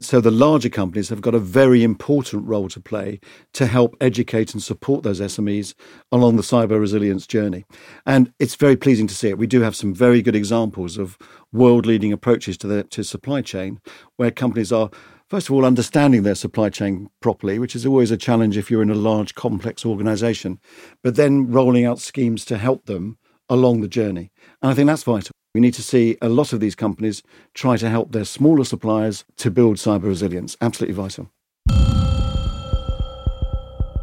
So 0.00 0.20
the 0.20 0.30
larger 0.30 0.68
companies 0.68 1.08
have 1.08 1.20
got 1.20 1.34
a 1.34 1.40
very 1.40 1.82
important 1.82 2.46
role 2.46 2.68
to 2.68 2.80
play 2.80 3.18
to 3.54 3.66
help 3.66 3.96
educate 4.00 4.54
and 4.54 4.62
support 4.62 5.02
those 5.02 5.20
SMEs 5.20 5.74
along 6.12 6.36
the 6.36 6.42
cyber 6.42 6.78
resilience 6.78 7.26
journey. 7.26 7.64
And 8.06 8.32
it's 8.38 8.54
very 8.54 8.76
pleasing 8.76 9.08
to 9.08 9.14
see 9.14 9.28
it. 9.28 9.38
We 9.38 9.48
do 9.48 9.60
have 9.62 9.74
some 9.74 9.92
very 9.92 10.22
good 10.22 10.36
examples 10.36 10.98
of 10.98 11.18
world 11.52 11.84
leading 11.84 12.12
approaches 12.12 12.56
to 12.58 12.68
the 12.68 12.84
to 12.84 13.02
supply 13.02 13.42
chain 13.42 13.80
where 14.16 14.30
companies 14.30 14.70
are 14.70 14.90
first 15.28 15.48
of 15.48 15.54
all, 15.54 15.64
understanding 15.64 16.22
their 16.22 16.34
supply 16.34 16.70
chain 16.70 17.08
properly, 17.20 17.58
which 17.58 17.76
is 17.76 17.84
always 17.84 18.10
a 18.10 18.16
challenge 18.16 18.56
if 18.56 18.70
you're 18.70 18.82
in 18.82 18.90
a 18.90 18.94
large, 18.94 19.34
complex 19.34 19.84
organization, 19.84 20.58
but 21.02 21.16
then 21.16 21.50
rolling 21.50 21.84
out 21.84 21.98
schemes 21.98 22.44
to 22.46 22.56
help 22.56 22.86
them 22.86 23.18
along 23.48 23.80
the 23.80 23.88
journey. 23.88 24.30
And 24.62 24.70
I 24.70 24.74
think 24.74 24.86
that's 24.86 25.02
vital. 25.02 25.32
We 25.54 25.60
need 25.62 25.74
to 25.74 25.82
see 25.82 26.16
a 26.20 26.28
lot 26.28 26.52
of 26.52 26.60
these 26.60 26.74
companies 26.74 27.22
try 27.54 27.76
to 27.78 27.88
help 27.88 28.12
their 28.12 28.24
smaller 28.24 28.64
suppliers 28.64 29.24
to 29.38 29.50
build 29.50 29.76
cyber 29.76 30.04
resilience. 30.04 30.56
Absolutely 30.60 30.94
vital. 30.94 31.30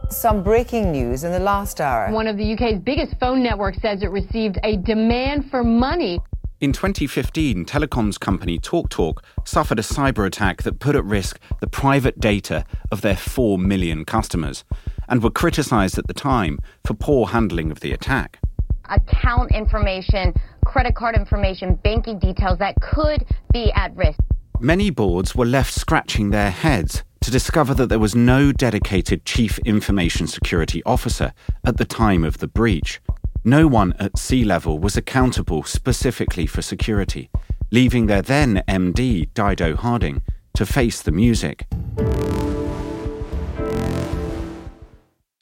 Some 0.09 0.43
breaking 0.43 0.91
news 0.91 1.23
in 1.23 1.31
the 1.31 1.39
last 1.39 1.79
hour. 1.81 2.11
One 2.11 2.27
of 2.27 2.37
the 2.37 2.53
UK's 2.53 2.79
biggest 2.79 3.19
phone 3.19 3.43
networks 3.43 3.79
says 3.81 4.01
it 4.01 4.09
received 4.11 4.57
a 4.63 4.77
demand 4.77 5.49
for 5.51 5.63
money. 5.63 6.19
In 6.61 6.71
2015, 6.73 7.65
telecoms 7.65 8.19
company 8.19 8.57
TalkTalk 8.57 9.19
suffered 9.45 9.77
a 9.77 9.83
cyber 9.83 10.25
attack 10.25 10.63
that 10.63 10.79
put 10.79 10.95
at 10.95 11.03
risk 11.03 11.39
the 11.59 11.67
private 11.67 12.19
data 12.19 12.65
of 12.91 13.01
their 13.01 13.15
4 13.15 13.59
million 13.59 14.05
customers 14.05 14.63
and 15.07 15.21
were 15.21 15.29
criticised 15.29 15.97
at 15.97 16.07
the 16.07 16.13
time 16.13 16.59
for 16.85 16.93
poor 16.93 17.27
handling 17.27 17.71
of 17.71 17.81
the 17.81 17.91
attack 17.91 18.39
account 18.89 19.51
information, 19.51 20.33
credit 20.65 20.95
card 20.95 21.15
information, 21.15 21.75
banking 21.75 22.19
details 22.19 22.59
that 22.59 22.75
could 22.81 23.25
be 23.51 23.71
at 23.73 23.95
risk. 23.95 24.19
Many 24.59 24.89
boards 24.89 25.35
were 25.35 25.45
left 25.45 25.73
scratching 25.73 26.31
their 26.31 26.51
heads 26.51 27.03
to 27.21 27.31
discover 27.31 27.73
that 27.73 27.87
there 27.87 27.99
was 27.99 28.15
no 28.15 28.51
dedicated 28.51 29.25
Chief 29.25 29.57
Information 29.59 30.27
Security 30.27 30.83
Officer 30.85 31.33
at 31.65 31.77
the 31.77 31.85
time 31.85 32.23
of 32.23 32.37
the 32.37 32.47
breach. 32.47 33.01
No 33.43 33.67
one 33.67 33.93
at 33.99 34.17
C 34.17 34.43
level 34.43 34.79
was 34.79 34.95
accountable 34.95 35.63
specifically 35.63 36.45
for 36.45 36.61
security, 36.61 37.29
leaving 37.71 38.05
their 38.05 38.21
then 38.21 38.63
MD, 38.67 39.27
Dido 39.33 39.75
Harding, 39.75 40.21
to 40.55 40.65
face 40.65 41.01
the 41.01 41.11
music. 41.11 41.65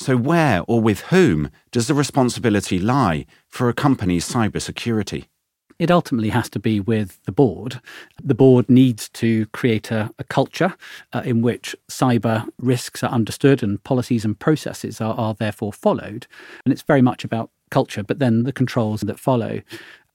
So, 0.04 0.18
where 0.18 0.64
or 0.68 0.82
with 0.82 1.00
whom 1.12 1.50
does 1.72 1.88
the 1.88 1.94
responsibility 1.94 2.78
lie 2.78 3.26
for 3.48 3.70
a 3.70 3.74
company's 3.74 4.30
cybersecurity? 4.30 5.28
It 5.80 5.90
ultimately 5.90 6.28
has 6.28 6.50
to 6.50 6.60
be 6.60 6.82
with 6.82 7.24
the 7.24 7.32
board. 7.32 7.80
The 8.22 8.36
board 8.36 8.70
needs 8.70 9.08
to 9.12 9.46
create 9.54 9.92
a, 9.92 10.12
a 10.20 10.26
culture 10.26 10.76
uh, 11.14 11.22
in 11.24 11.42
which 11.42 11.74
cyber 11.90 12.46
risks 12.60 13.02
are 13.02 13.12
understood 13.12 13.64
and 13.64 13.82
policies 13.86 14.26
and 14.26 14.38
processes 14.38 15.00
are, 15.00 15.14
are 15.16 15.36
therefore 15.36 15.72
followed. 15.72 16.28
And 16.66 16.74
it's 16.74 16.82
very 16.82 17.02
much 17.02 17.24
about 17.24 17.50
culture, 17.74 18.04
but 18.04 18.20
then 18.20 18.44
the 18.44 18.54
controls 18.54 19.02
that 19.02 19.20
follow. 19.20 19.62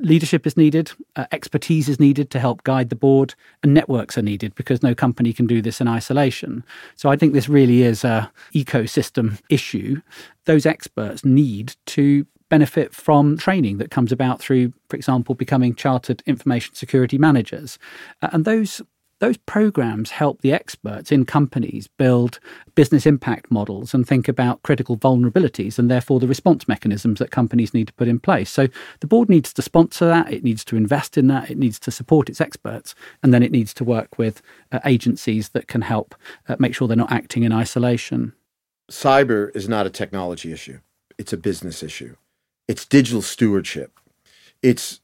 Leadership 0.00 0.46
is 0.46 0.56
needed, 0.56 0.92
uh, 1.16 1.26
expertise 1.32 1.88
is 1.88 1.98
needed 1.98 2.30
to 2.30 2.38
help 2.38 2.62
guide 2.62 2.88
the 2.88 3.02
board, 3.06 3.34
and 3.62 3.74
networks 3.74 4.16
are 4.16 4.22
needed 4.22 4.54
because 4.54 4.80
no 4.82 4.94
company 4.94 5.32
can 5.32 5.46
do 5.46 5.60
this 5.60 5.80
in 5.80 5.88
isolation. 5.88 6.62
So 6.94 7.10
I 7.10 7.16
think 7.16 7.32
this 7.32 7.48
really 7.48 7.82
is 7.82 8.04
a 8.04 8.30
ecosystem 8.54 9.40
issue. 9.50 10.00
Those 10.44 10.66
experts 10.66 11.24
need 11.24 11.74
to 11.86 12.24
benefit 12.48 12.94
from 12.94 13.36
training 13.36 13.78
that 13.78 13.90
comes 13.90 14.12
about 14.12 14.40
through, 14.40 14.72
for 14.88 14.96
example, 14.96 15.34
becoming 15.34 15.74
chartered 15.74 16.22
information 16.26 16.74
security 16.74 17.18
managers. 17.18 17.78
Uh, 18.22 18.28
and 18.32 18.44
those 18.44 18.80
those 19.20 19.36
programs 19.36 20.10
help 20.10 20.40
the 20.42 20.52
experts 20.52 21.10
in 21.10 21.24
companies 21.24 21.88
build 21.98 22.38
business 22.74 23.06
impact 23.06 23.50
models 23.50 23.92
and 23.92 24.06
think 24.06 24.28
about 24.28 24.62
critical 24.62 24.96
vulnerabilities 24.96 25.78
and 25.78 25.90
therefore 25.90 26.20
the 26.20 26.28
response 26.28 26.68
mechanisms 26.68 27.18
that 27.18 27.30
companies 27.30 27.74
need 27.74 27.88
to 27.88 27.92
put 27.94 28.08
in 28.08 28.20
place. 28.20 28.50
So 28.50 28.68
the 29.00 29.06
board 29.06 29.28
needs 29.28 29.52
to 29.54 29.62
sponsor 29.62 30.06
that, 30.06 30.32
it 30.32 30.44
needs 30.44 30.64
to 30.66 30.76
invest 30.76 31.18
in 31.18 31.26
that, 31.28 31.50
it 31.50 31.58
needs 31.58 31.78
to 31.80 31.90
support 31.90 32.28
its 32.28 32.40
experts, 32.40 32.94
and 33.22 33.34
then 33.34 33.42
it 33.42 33.50
needs 33.50 33.74
to 33.74 33.84
work 33.84 34.18
with 34.18 34.40
uh, 34.70 34.78
agencies 34.84 35.50
that 35.50 35.66
can 35.66 35.82
help 35.82 36.14
uh, 36.48 36.56
make 36.58 36.74
sure 36.74 36.86
they're 36.86 36.96
not 36.96 37.12
acting 37.12 37.42
in 37.42 37.52
isolation. 37.52 38.32
cyber 38.90 39.54
is 39.56 39.68
not 39.68 39.86
a 39.86 39.90
technology 39.90 40.52
issue, 40.52 40.78
it's 41.18 41.32
a 41.32 41.36
business 41.36 41.82
issue. 41.82 42.14
It's 42.68 42.84
digital 42.84 43.22
stewardship. 43.22 43.98
It's 44.62 45.00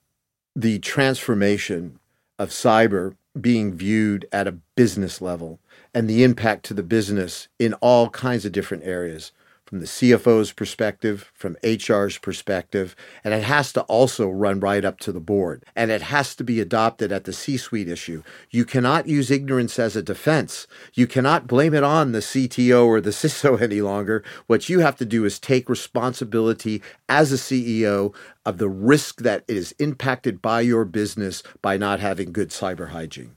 the 0.54 0.78
transformation 0.80 1.99
of 2.38 2.50
cyber 2.50 3.16
being 3.40 3.74
viewed 3.74 4.26
at 4.32 4.46
a 4.46 4.52
business 4.76 5.20
level 5.20 5.58
and 5.92 6.08
the 6.08 6.22
impact 6.22 6.64
to 6.66 6.74
the 6.74 6.82
business 6.82 7.48
in 7.58 7.74
all 7.74 8.08
kinds 8.10 8.44
of 8.44 8.52
different 8.52 8.84
areas 8.84 9.32
from 9.74 9.80
the 9.80 9.86
CFO's 9.86 10.52
perspective, 10.52 11.32
from 11.34 11.56
HR's 11.64 12.16
perspective, 12.16 12.94
and 13.24 13.34
it 13.34 13.42
has 13.42 13.72
to 13.72 13.80
also 13.82 14.30
run 14.30 14.60
right 14.60 14.84
up 14.84 15.00
to 15.00 15.10
the 15.10 15.18
board. 15.18 15.64
And 15.74 15.90
it 15.90 16.00
has 16.00 16.36
to 16.36 16.44
be 16.44 16.60
adopted 16.60 17.10
at 17.10 17.24
the 17.24 17.32
C 17.32 17.56
suite 17.56 17.88
issue. 17.88 18.22
You 18.50 18.64
cannot 18.64 19.08
use 19.08 19.32
ignorance 19.32 19.76
as 19.80 19.96
a 19.96 20.02
defense. 20.02 20.68
You 20.92 21.08
cannot 21.08 21.48
blame 21.48 21.74
it 21.74 21.82
on 21.82 22.12
the 22.12 22.20
CTO 22.20 22.86
or 22.86 23.00
the 23.00 23.10
CISO 23.22 23.60
any 23.60 23.80
longer. 23.80 24.22
What 24.46 24.68
you 24.68 24.78
have 24.78 24.94
to 24.98 25.04
do 25.04 25.24
is 25.24 25.40
take 25.40 25.68
responsibility 25.68 26.80
as 27.08 27.32
a 27.32 27.34
CEO 27.34 28.14
of 28.46 28.58
the 28.58 28.68
risk 28.68 29.22
that 29.22 29.42
is 29.48 29.74
impacted 29.80 30.40
by 30.40 30.60
your 30.60 30.84
business 30.84 31.42
by 31.62 31.76
not 31.76 31.98
having 31.98 32.30
good 32.30 32.50
cyber 32.50 32.90
hygiene. 32.90 33.34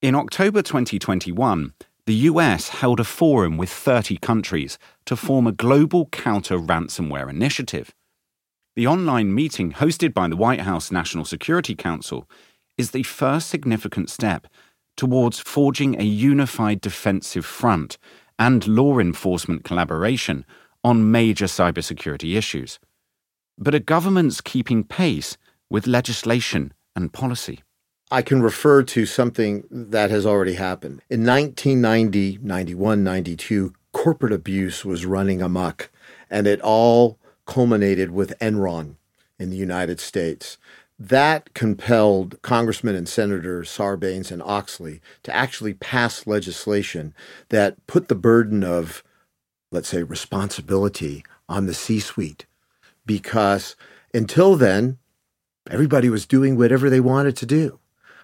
In 0.00 0.14
October 0.14 0.62
2021, 0.62 1.74
the 2.06 2.14
US 2.30 2.68
held 2.68 2.98
a 2.98 3.04
forum 3.04 3.56
with 3.56 3.70
30 3.70 4.16
countries 4.16 4.76
to 5.06 5.14
form 5.14 5.46
a 5.46 5.52
global 5.52 6.06
counter 6.06 6.58
ransomware 6.58 7.30
initiative. 7.30 7.94
The 8.74 8.88
online 8.88 9.32
meeting, 9.32 9.72
hosted 9.72 10.12
by 10.12 10.28
the 10.28 10.36
White 10.36 10.62
House 10.62 10.90
National 10.90 11.24
Security 11.24 11.76
Council, 11.76 12.28
is 12.76 12.90
the 12.90 13.04
first 13.04 13.48
significant 13.48 14.10
step 14.10 14.48
towards 14.96 15.38
forging 15.38 16.00
a 16.00 16.04
unified 16.04 16.80
defensive 16.80 17.46
front 17.46 17.98
and 18.36 18.66
law 18.66 18.98
enforcement 18.98 19.62
collaboration 19.62 20.44
on 20.82 21.12
major 21.12 21.44
cybersecurity 21.44 22.36
issues. 22.36 22.80
But 23.56 23.74
a 23.74 23.80
governments 23.80 24.40
keeping 24.40 24.82
pace 24.82 25.36
with 25.70 25.86
legislation 25.86 26.72
and 26.96 27.12
policy? 27.12 27.60
I 28.12 28.20
can 28.20 28.42
refer 28.42 28.82
to 28.82 29.06
something 29.06 29.64
that 29.70 30.10
has 30.10 30.26
already 30.26 30.52
happened. 30.52 31.00
In 31.08 31.24
1990, 31.24 32.40
91, 32.42 33.02
92, 33.02 33.72
corporate 33.92 34.34
abuse 34.34 34.84
was 34.84 35.06
running 35.06 35.40
amok, 35.40 35.90
and 36.28 36.46
it 36.46 36.60
all 36.60 37.18
culminated 37.46 38.10
with 38.10 38.38
Enron 38.38 38.96
in 39.38 39.48
the 39.48 39.56
United 39.56 39.98
States. 39.98 40.58
That 40.98 41.54
compelled 41.54 42.40
Congressman 42.42 42.96
and 42.96 43.08
Senator 43.08 43.62
Sarbanes 43.62 44.30
and 44.30 44.42
Oxley 44.42 45.00
to 45.22 45.34
actually 45.34 45.72
pass 45.72 46.26
legislation 46.26 47.14
that 47.48 47.86
put 47.86 48.08
the 48.08 48.14
burden 48.14 48.62
of, 48.62 49.02
let's 49.70 49.88
say, 49.88 50.02
responsibility 50.02 51.24
on 51.48 51.64
the 51.64 51.72
C 51.72 51.98
suite. 51.98 52.44
Because 53.06 53.74
until 54.12 54.54
then, 54.54 54.98
everybody 55.70 56.10
was 56.10 56.26
doing 56.26 56.58
whatever 56.58 56.90
they 56.90 57.00
wanted 57.00 57.38
to 57.38 57.46
do. 57.46 57.78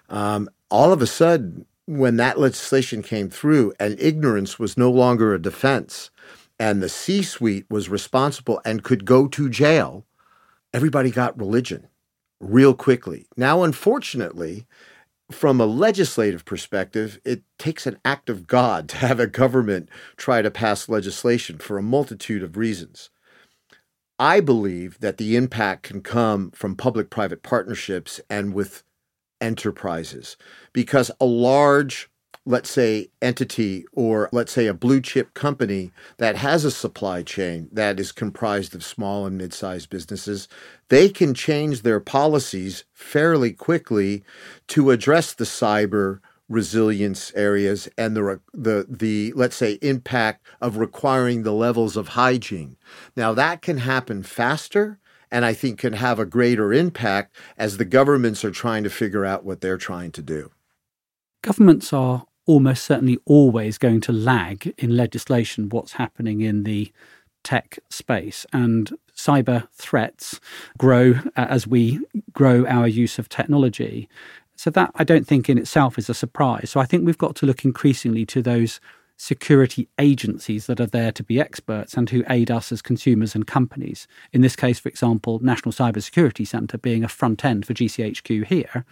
Um, 0.09 0.49
all 0.69 0.91
of 0.91 1.01
a 1.01 1.07
sudden, 1.07 1.65
when 1.85 2.17
that 2.17 2.39
legislation 2.39 3.01
came 3.01 3.29
through 3.29 3.73
and 3.79 3.99
ignorance 3.99 4.59
was 4.59 4.77
no 4.77 4.91
longer 4.91 5.33
a 5.33 5.41
defense 5.41 6.11
and 6.59 6.83
the 6.83 6.89
C 6.89 7.23
suite 7.23 7.65
was 7.69 7.89
responsible 7.89 8.61
and 8.65 8.83
could 8.83 9.05
go 9.05 9.27
to 9.27 9.49
jail, 9.49 10.05
everybody 10.73 11.09
got 11.09 11.39
religion 11.39 11.87
real 12.39 12.73
quickly. 12.73 13.25
Now, 13.35 13.63
unfortunately, 13.63 14.67
from 15.31 15.61
a 15.61 15.65
legislative 15.65 16.45
perspective, 16.45 17.19
it 17.23 17.43
takes 17.57 17.85
an 17.85 17.99
act 18.03 18.29
of 18.29 18.47
God 18.47 18.89
to 18.89 18.97
have 18.97 19.19
a 19.19 19.27
government 19.27 19.89
try 20.17 20.41
to 20.41 20.51
pass 20.51 20.89
legislation 20.89 21.57
for 21.57 21.77
a 21.77 21.83
multitude 21.83 22.43
of 22.43 22.57
reasons. 22.57 23.09
I 24.17 24.41
believe 24.41 24.99
that 24.99 25.17
the 25.17 25.35
impact 25.37 25.83
can 25.83 26.01
come 26.01 26.51
from 26.51 26.75
public 26.75 27.09
private 27.09 27.41
partnerships 27.41 28.19
and 28.29 28.53
with 28.53 28.83
enterprises. 29.41 30.37
Because 30.73 31.11
a 31.19 31.25
large 31.25 32.09
let's 32.45 32.69
say 32.69 33.07
entity 33.21 33.85
or 33.93 34.29
let's 34.31 34.51
say 34.51 34.65
a 34.65 34.73
blue 34.73 35.01
chip 35.01 35.33
company 35.33 35.91
that 36.17 36.35
has 36.35 36.63
a 36.63 36.71
supply 36.71 37.21
chain 37.21 37.67
that 37.71 37.99
is 37.99 38.11
comprised 38.11 38.73
of 38.73 38.83
small 38.83 39.25
and 39.25 39.37
mid-sized 39.37 39.89
businesses 39.89 40.47
they 40.87 41.09
can 41.09 41.33
change 41.33 41.81
their 41.81 41.99
policies 41.99 42.85
fairly 42.93 43.51
quickly 43.51 44.23
to 44.67 44.89
address 44.89 45.33
the 45.33 45.43
cyber 45.43 46.21
resilience 46.49 47.31
areas 47.35 47.87
and 47.97 48.17
the 48.17 48.41
the 48.53 48.85
the 48.89 49.31
let's 49.35 49.55
say 49.55 49.77
impact 49.81 50.45
of 50.59 50.77
requiring 50.77 51.43
the 51.43 51.53
levels 51.53 51.95
of 51.95 52.09
hygiene. 52.09 52.75
Now 53.15 53.33
that 53.35 53.61
can 53.61 53.77
happen 53.77 54.23
faster 54.23 54.97
and 55.31 55.45
I 55.45 55.53
think 55.53 55.79
can 55.79 55.93
have 55.93 56.19
a 56.19 56.25
greater 56.25 56.73
impact 56.73 57.35
as 57.57 57.77
the 57.77 57.85
governments 57.85 58.43
are 58.43 58.51
trying 58.51 58.83
to 58.83 58.89
figure 58.89 59.25
out 59.25 59.43
what 59.43 59.61
they're 59.61 59.77
trying 59.77 60.11
to 60.11 60.21
do. 60.21 60.51
Governments 61.41 61.93
are 61.93 62.25
almost 62.45 62.83
certainly 62.83 63.19
always 63.25 63.77
going 63.77 64.01
to 64.01 64.11
lag 64.11 64.73
in 64.77 64.97
legislation 64.97 65.69
what's 65.69 65.93
happening 65.93 66.41
in 66.41 66.63
the 66.63 66.91
tech 67.43 67.79
space 67.89 68.45
and 68.51 68.91
cyber 69.15 69.67
threats 69.73 70.39
grow 70.77 71.11
uh, 71.35 71.45
as 71.49 71.67
we 71.67 71.99
grow 72.33 72.65
our 72.65 72.87
use 72.87 73.19
of 73.19 73.29
technology. 73.29 74.09
So 74.55 74.69
that 74.71 74.91
I 74.95 75.03
don't 75.03 75.27
think 75.27 75.47
in 75.47 75.57
itself 75.57 75.97
is 75.97 76.09
a 76.09 76.13
surprise. 76.13 76.71
So 76.71 76.79
I 76.79 76.85
think 76.85 77.05
we've 77.05 77.17
got 77.17 77.35
to 77.37 77.45
look 77.45 77.63
increasingly 77.63 78.25
to 78.25 78.41
those 78.41 78.81
security 79.19 79.89
agencies 79.99 80.65
that 80.65 80.79
are 80.79 80.85
there 80.85 81.11
to 81.11 81.23
be 81.23 81.41
experts 81.41 81.95
and 81.95 82.09
who 82.09 82.23
aid 82.29 82.49
us 82.49 82.71
as 82.71 82.81
consumers 82.81 83.35
and 83.35 83.45
companies. 83.45 84.07
In 84.31 84.39
this 84.39 84.55
case, 84.55 84.79
for 84.79 84.87
example, 84.87 85.39
National 85.39 85.73
Cybersecurity 85.73 86.47
Centre 86.47 86.77
being 86.77 87.03
a 87.03 87.09
front 87.09 87.43
end 87.43 87.65
for 87.65 87.73
GCHQ 87.73 88.45
here, 88.45 88.85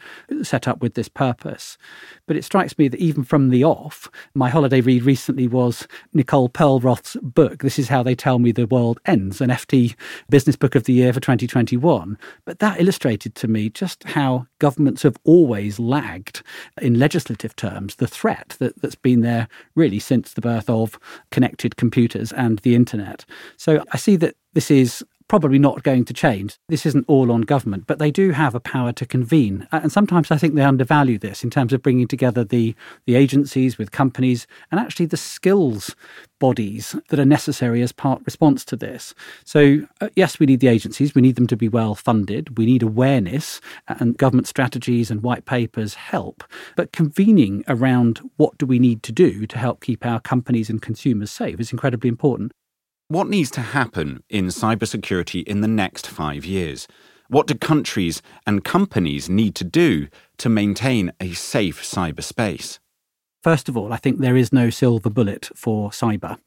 set 0.43 0.67
up 0.67 0.81
with 0.81 0.95
this 0.95 1.07
purpose. 1.07 1.77
But 2.25 2.35
it 2.35 2.43
strikes 2.43 2.77
me 2.77 2.89
that 2.89 2.99
even 2.99 3.23
from 3.23 3.49
the 3.49 3.63
off, 3.63 4.09
my 4.33 4.49
holiday 4.49 4.81
read 4.81 5.03
recently 5.03 5.47
was 5.47 5.87
Nicole 6.13 6.49
Perlroth's 6.49 7.15
book, 7.21 7.63
This 7.63 7.79
is 7.79 7.87
How 7.87 8.03
They 8.03 8.15
Tell 8.15 8.37
Me 8.37 8.51
the 8.51 8.67
World 8.67 8.99
Ends, 9.05 9.39
an 9.39 9.49
FT 9.49 9.95
Business 10.29 10.57
Book 10.57 10.75
of 10.75 10.83
the 10.83 10.93
Year 10.93 11.13
for 11.13 11.21
2021. 11.21 12.17
But 12.43 12.59
that 12.59 12.81
illustrated 12.81 13.33
to 13.35 13.47
me 13.47 13.69
just 13.69 14.03
how 14.03 14.47
governments 14.59 15.03
have 15.03 15.17
always 15.23 15.79
lagged 15.79 16.43
in 16.81 16.99
legislative 16.99 17.55
terms 17.55 17.95
the 17.95 18.07
threat 18.07 18.57
that, 18.59 18.81
that's 18.81 18.95
been 18.95 19.21
there 19.21 19.47
really 19.73 19.99
since 19.99 20.16
since 20.17 20.33
the 20.33 20.41
birth 20.41 20.67
of 20.67 20.97
connected 21.29 21.75
computers 21.75 22.31
and 22.31 22.57
the 22.59 22.73
internet. 22.73 23.23
So 23.55 23.83
I 23.91 23.97
see 23.97 24.15
that 24.15 24.35
this 24.53 24.71
is 24.71 25.03
probably 25.27 25.59
not 25.59 25.83
going 25.83 26.05
to 26.05 26.13
change. 26.13 26.57
This 26.69 26.85
isn't 26.85 27.05
all 27.07 27.31
on 27.31 27.41
government, 27.41 27.85
but 27.87 27.99
they 27.99 28.11
do 28.11 28.31
have 28.31 28.55
a 28.55 28.59
power 28.59 28.91
to 28.93 29.05
convene. 29.05 29.67
And 29.71 29.91
sometimes 29.91 30.31
I 30.31 30.37
think 30.37 30.55
they 30.55 30.61
undervalue 30.61 31.17
this 31.17 31.43
in 31.43 31.49
terms 31.49 31.73
of 31.73 31.81
bringing 31.81 32.07
together 32.07 32.43
the, 32.43 32.75
the 33.05 33.15
agencies 33.15 33.77
with 33.77 33.91
companies 33.91 34.47
and 34.71 34.79
actually 34.79 35.07
the 35.07 35.17
skills 35.17 35.95
bodies 36.39 36.95
that 37.09 37.19
are 37.19 37.25
necessary 37.25 37.81
as 37.81 37.91
part 37.91 38.21
response 38.25 38.63
to 38.65 38.75
this. 38.75 39.13
So 39.43 39.79
uh, 40.01 40.09
yes, 40.15 40.39
we 40.39 40.45
need 40.45 40.59
the 40.59 40.67
agencies. 40.67 41.15
We 41.15 41.21
need 41.21 41.35
them 41.35 41.47
to 41.47 41.57
be 41.57 41.67
well 41.67 41.95
funded. 41.95 42.57
We 42.57 42.65
need 42.65 42.83
awareness 42.83 43.59
and 43.87 44.17
government 44.17 44.47
strategies 44.47 45.09
and 45.09 45.23
white 45.23 45.45
papers 45.45 45.95
help. 45.95 46.43
But 46.75 46.91
convening 46.91 47.63
around 47.67 48.21
what 48.37 48.57
do 48.57 48.65
we 48.65 48.79
need 48.79 49.03
to 49.03 49.11
do 49.11 49.47
to 49.47 49.57
help 49.57 49.81
keep 49.81 50.05
our 50.05 50.19
companies 50.19 50.69
and 50.69 50.81
consumers 50.81 51.31
safe 51.31 51.59
is 51.59 51.71
incredibly 51.71 52.07
important. 52.07 52.51
What 53.09 53.29
needs 53.29 53.49
to 53.51 53.61
happen 53.61 54.21
in 54.29 54.47
cybersecurity 54.47 55.41
in 55.47 55.61
the 55.61 55.67
next 55.69 56.07
five 56.07 56.43
years? 56.43 56.89
What 57.29 57.47
do 57.47 57.55
countries 57.55 58.21
and 58.45 58.65
companies 58.65 59.29
need 59.29 59.55
to 59.55 59.63
do 59.63 60.09
to 60.39 60.49
maintain 60.49 61.13
a 61.21 61.31
safe 61.31 61.81
cyberspace? 61.81 62.79
First 63.41 63.69
of 63.69 63.77
all, 63.77 63.93
I 63.93 63.95
think 63.95 64.19
there 64.19 64.35
is 64.35 64.51
no 64.51 64.69
silver 64.69 65.09
bullet 65.09 65.49
for 65.55 65.91
cyber. 65.91 66.37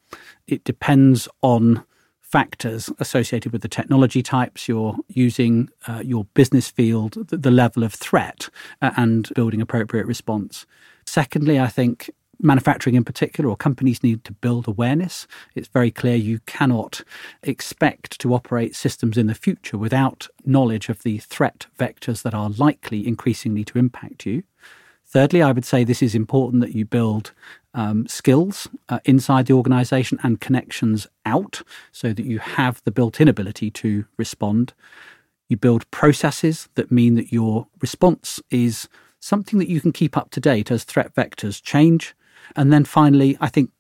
It 0.46 0.62
depends 0.64 1.28
on 1.40 1.82
factors 2.20 2.90
associated 2.98 3.52
with 3.52 3.62
the 3.62 3.68
technology 3.68 4.22
types 4.22 4.68
you're 4.68 4.96
using, 5.08 5.70
uh, 5.88 6.02
your 6.04 6.26
business 6.34 6.68
field, 6.68 7.26
the, 7.28 7.50
level 7.50 7.84
of 7.84 7.94
threat, 7.94 8.50
uh, 8.82 8.90
and 8.98 9.30
building 9.34 9.62
appropriate 9.62 10.06
response. 10.06 10.66
Secondly, 11.06 11.58
I 11.58 11.68
think 11.68 12.10
manufacturing 12.42 12.96
in 12.96 13.04
particular, 13.04 13.48
or 13.48 13.56
companies 13.56 14.02
need 14.02 14.24
to 14.24 14.32
build 14.32 14.66
awareness. 14.66 15.26
It's 15.54 15.68
very 15.68 15.90
clear 15.90 16.16
you 16.16 16.40
cannot 16.46 17.02
expect 17.42 18.18
to 18.20 18.34
operate 18.34 18.74
systems 18.74 19.16
in 19.16 19.26
the 19.26 19.34
future 19.34 19.78
without 19.78 20.28
knowledge 20.44 20.88
of 20.88 21.02
the 21.02 21.18
threat 21.18 21.66
vectors 21.78 22.22
that 22.22 22.34
are 22.34 22.50
likely 22.50 23.06
increasingly 23.06 23.64
to 23.64 23.78
impact 23.78 24.26
you. 24.26 24.42
Thirdly, 25.06 25.42
I 25.42 25.50
would 25.50 25.64
say 25.64 25.82
this 25.82 26.02
is 26.02 26.14
important 26.14 26.60
that 26.60 26.74
you 26.74 26.84
build 26.84 27.32
um, 27.74 28.06
skills 28.06 28.68
uh, 28.88 29.00
inside 29.04 29.46
the 29.46 29.54
organization 29.54 30.20
and 30.22 30.40
connections 30.40 31.06
out 31.26 31.62
so 31.90 32.12
that 32.12 32.24
you 32.24 32.38
have 32.38 32.80
the 32.84 32.92
built 32.92 33.20
in 33.20 33.26
ability 33.26 33.70
to 33.72 34.04
respond. 34.16 34.72
You 35.48 35.56
build 35.56 35.90
processes 35.90 36.68
that 36.76 36.92
mean 36.92 37.16
that 37.16 37.32
your 37.32 37.66
response 37.80 38.40
is 38.50 38.88
something 39.18 39.58
that 39.58 39.68
you 39.68 39.80
can 39.80 39.92
keep 39.92 40.16
up 40.16 40.30
to 40.30 40.40
date 40.40 40.70
as 40.70 40.84
threat 40.84 41.14
vectors 41.14 41.60
change 41.60 42.14
and 42.56 42.72
then 42.72 42.84
finally, 42.84 43.36
I 43.40 43.48
think 43.48 43.70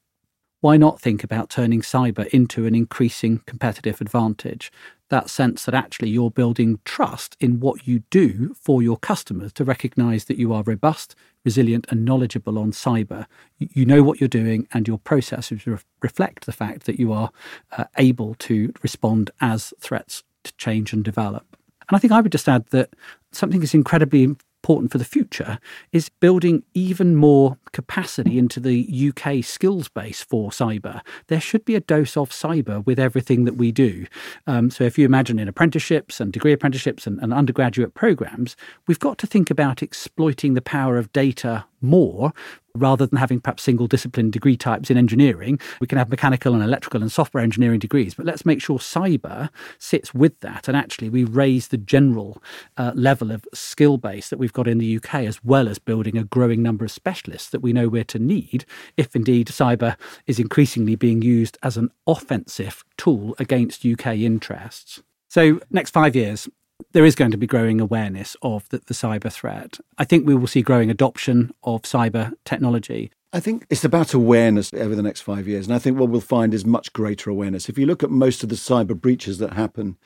why 0.60 0.76
not 0.76 1.00
think 1.00 1.24
about 1.24 1.48
turning 1.48 1.80
cyber 1.80 2.26
into 2.28 2.66
an 2.66 2.74
increasing 2.74 3.38
competitive 3.46 4.00
advantage? 4.00 4.70
That 5.08 5.30
sense 5.30 5.64
that 5.64 5.74
actually 5.74 6.10
you're 6.10 6.30
building 6.30 6.80
trust 6.84 7.36
in 7.40 7.60
what 7.60 7.88
you 7.88 8.00
do 8.10 8.54
for 8.60 8.82
your 8.82 8.98
customers 8.98 9.52
to 9.54 9.64
recognize 9.64 10.26
that 10.26 10.38
you 10.38 10.52
are 10.52 10.62
robust, 10.62 11.14
resilient, 11.44 11.86
and 11.88 12.04
knowledgeable 12.04 12.58
on 12.58 12.72
cyber. 12.72 13.26
You 13.58 13.86
know 13.86 14.02
what 14.02 14.20
you're 14.20 14.28
doing, 14.28 14.68
and 14.72 14.86
your 14.86 14.98
processes 14.98 15.66
re- 15.66 15.78
reflect 16.02 16.44
the 16.44 16.52
fact 16.52 16.84
that 16.84 17.00
you 17.00 17.12
are 17.12 17.30
uh, 17.72 17.84
able 17.96 18.34
to 18.40 18.72
respond 18.82 19.30
as 19.40 19.72
threats 19.80 20.22
to 20.44 20.52
change 20.58 20.92
and 20.92 21.02
develop. 21.02 21.56
And 21.88 21.96
I 21.96 21.98
think 21.98 22.12
I 22.12 22.20
would 22.20 22.32
just 22.32 22.48
add 22.48 22.66
that 22.66 22.94
something 23.32 23.62
is 23.62 23.74
incredibly 23.74 24.36
important 24.60 24.92
for 24.92 24.98
the 24.98 25.04
future 25.06 25.58
is 25.90 26.10
building 26.10 26.62
even 26.74 27.16
more 27.16 27.56
capacity 27.72 28.38
into 28.38 28.60
the 28.60 29.10
UK 29.10 29.42
skills 29.42 29.88
base 29.88 30.22
for 30.22 30.50
cyber. 30.50 31.00
There 31.28 31.40
should 31.40 31.64
be 31.64 31.76
a 31.76 31.80
dose 31.80 32.14
of 32.14 32.28
cyber 32.28 32.84
with 32.84 32.98
everything 32.98 33.46
that 33.46 33.54
we 33.56 33.72
do. 33.72 34.06
Um, 34.46 34.68
so 34.70 34.84
if 34.84 34.98
you 34.98 35.06
imagine 35.06 35.38
in 35.38 35.48
apprenticeships 35.48 36.20
and 36.20 36.30
degree 36.30 36.52
apprenticeships 36.52 37.06
and, 37.06 37.18
and 37.20 37.32
undergraduate 37.32 37.94
programs, 37.94 38.54
we've 38.86 38.98
got 38.98 39.16
to 39.18 39.26
think 39.26 39.50
about 39.50 39.82
exploiting 39.82 40.52
the 40.52 40.60
power 40.60 40.98
of 40.98 41.10
data 41.14 41.64
more 41.80 42.32
rather 42.74 43.06
than 43.06 43.18
having 43.18 43.40
perhaps 43.40 43.62
single 43.62 43.86
discipline 43.86 44.30
degree 44.30 44.56
types 44.56 44.90
in 44.90 44.96
engineering. 44.96 45.58
We 45.80 45.86
can 45.86 45.98
have 45.98 46.08
mechanical 46.08 46.54
and 46.54 46.62
electrical 46.62 47.02
and 47.02 47.10
software 47.10 47.42
engineering 47.42 47.78
degrees, 47.78 48.14
but 48.14 48.26
let's 48.26 48.46
make 48.46 48.60
sure 48.60 48.78
cyber 48.78 49.50
sits 49.78 50.14
with 50.14 50.38
that. 50.40 50.68
And 50.68 50.76
actually, 50.76 51.08
we 51.08 51.24
raise 51.24 51.68
the 51.68 51.76
general 51.76 52.42
uh, 52.76 52.92
level 52.94 53.32
of 53.32 53.44
skill 53.52 53.96
base 53.96 54.28
that 54.28 54.38
we've 54.38 54.52
got 54.52 54.68
in 54.68 54.78
the 54.78 54.96
UK, 54.96 55.14
as 55.24 55.42
well 55.44 55.68
as 55.68 55.78
building 55.78 56.16
a 56.16 56.24
growing 56.24 56.62
number 56.62 56.84
of 56.84 56.90
specialists 56.90 57.50
that 57.50 57.60
we 57.60 57.72
know 57.72 57.88
we're 57.88 58.04
to 58.04 58.18
need 58.18 58.64
if 58.96 59.16
indeed 59.16 59.48
cyber 59.48 59.96
is 60.26 60.38
increasingly 60.38 60.94
being 60.94 61.22
used 61.22 61.58
as 61.62 61.76
an 61.76 61.90
offensive 62.06 62.84
tool 62.96 63.34
against 63.38 63.84
UK 63.84 64.18
interests. 64.18 65.02
So, 65.28 65.60
next 65.70 65.90
five 65.90 66.16
years, 66.16 66.48
there 66.92 67.04
is 67.04 67.14
going 67.14 67.30
to 67.30 67.36
be 67.36 67.46
growing 67.46 67.80
awareness 67.80 68.36
of 68.42 68.68
the, 68.70 68.78
the, 68.78 68.94
cyber 68.94 69.32
threat. 69.32 69.78
I 69.98 70.04
think 70.04 70.26
we 70.26 70.34
will 70.34 70.46
see 70.46 70.62
growing 70.62 70.90
adoption 70.90 71.52
of 71.62 71.82
cyber 71.82 72.32
technology. 72.44 73.10
I 73.32 73.38
think 73.38 73.64
it's 73.70 73.84
about 73.84 74.12
awareness 74.12 74.72
over 74.74 74.96
the 74.96 75.02
next 75.02 75.20
five 75.20 75.46
years. 75.46 75.66
And 75.66 75.74
I 75.74 75.78
think 75.78 75.98
what 75.98 76.08
we'll 76.08 76.20
find 76.20 76.52
is 76.52 76.64
much 76.64 76.92
greater 76.92 77.30
awareness. 77.30 77.68
If 77.68 77.78
you 77.78 77.86
look 77.86 78.02
at 78.02 78.10
most 78.10 78.42
of 78.42 78.48
the 78.48 78.56
cyber 78.56 79.00
breaches 79.00 79.38
that 79.38 79.52
happen 79.52 79.96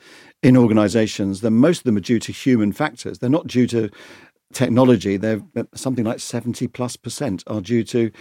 in 0.43 0.55
organizations, 0.55 1.41
then 1.41 1.53
most 1.53 1.79
of 1.79 1.83
them 1.85 1.97
are 1.97 2.01
due 2.01 2.19
to 2.19 2.31
human 2.31 2.71
factors. 2.71 3.17
They're 3.17 3.29
not 3.29 3.47
due 3.47 3.65
to 3.67 3.89
technology. 4.53 5.17
They're 5.17 5.41
something 5.73 6.05
like 6.05 6.19
70 6.19 6.67
plus 6.67 6.97
percent 6.97 7.43
are 7.47 7.61
due 7.61 7.83
to 7.85 8.11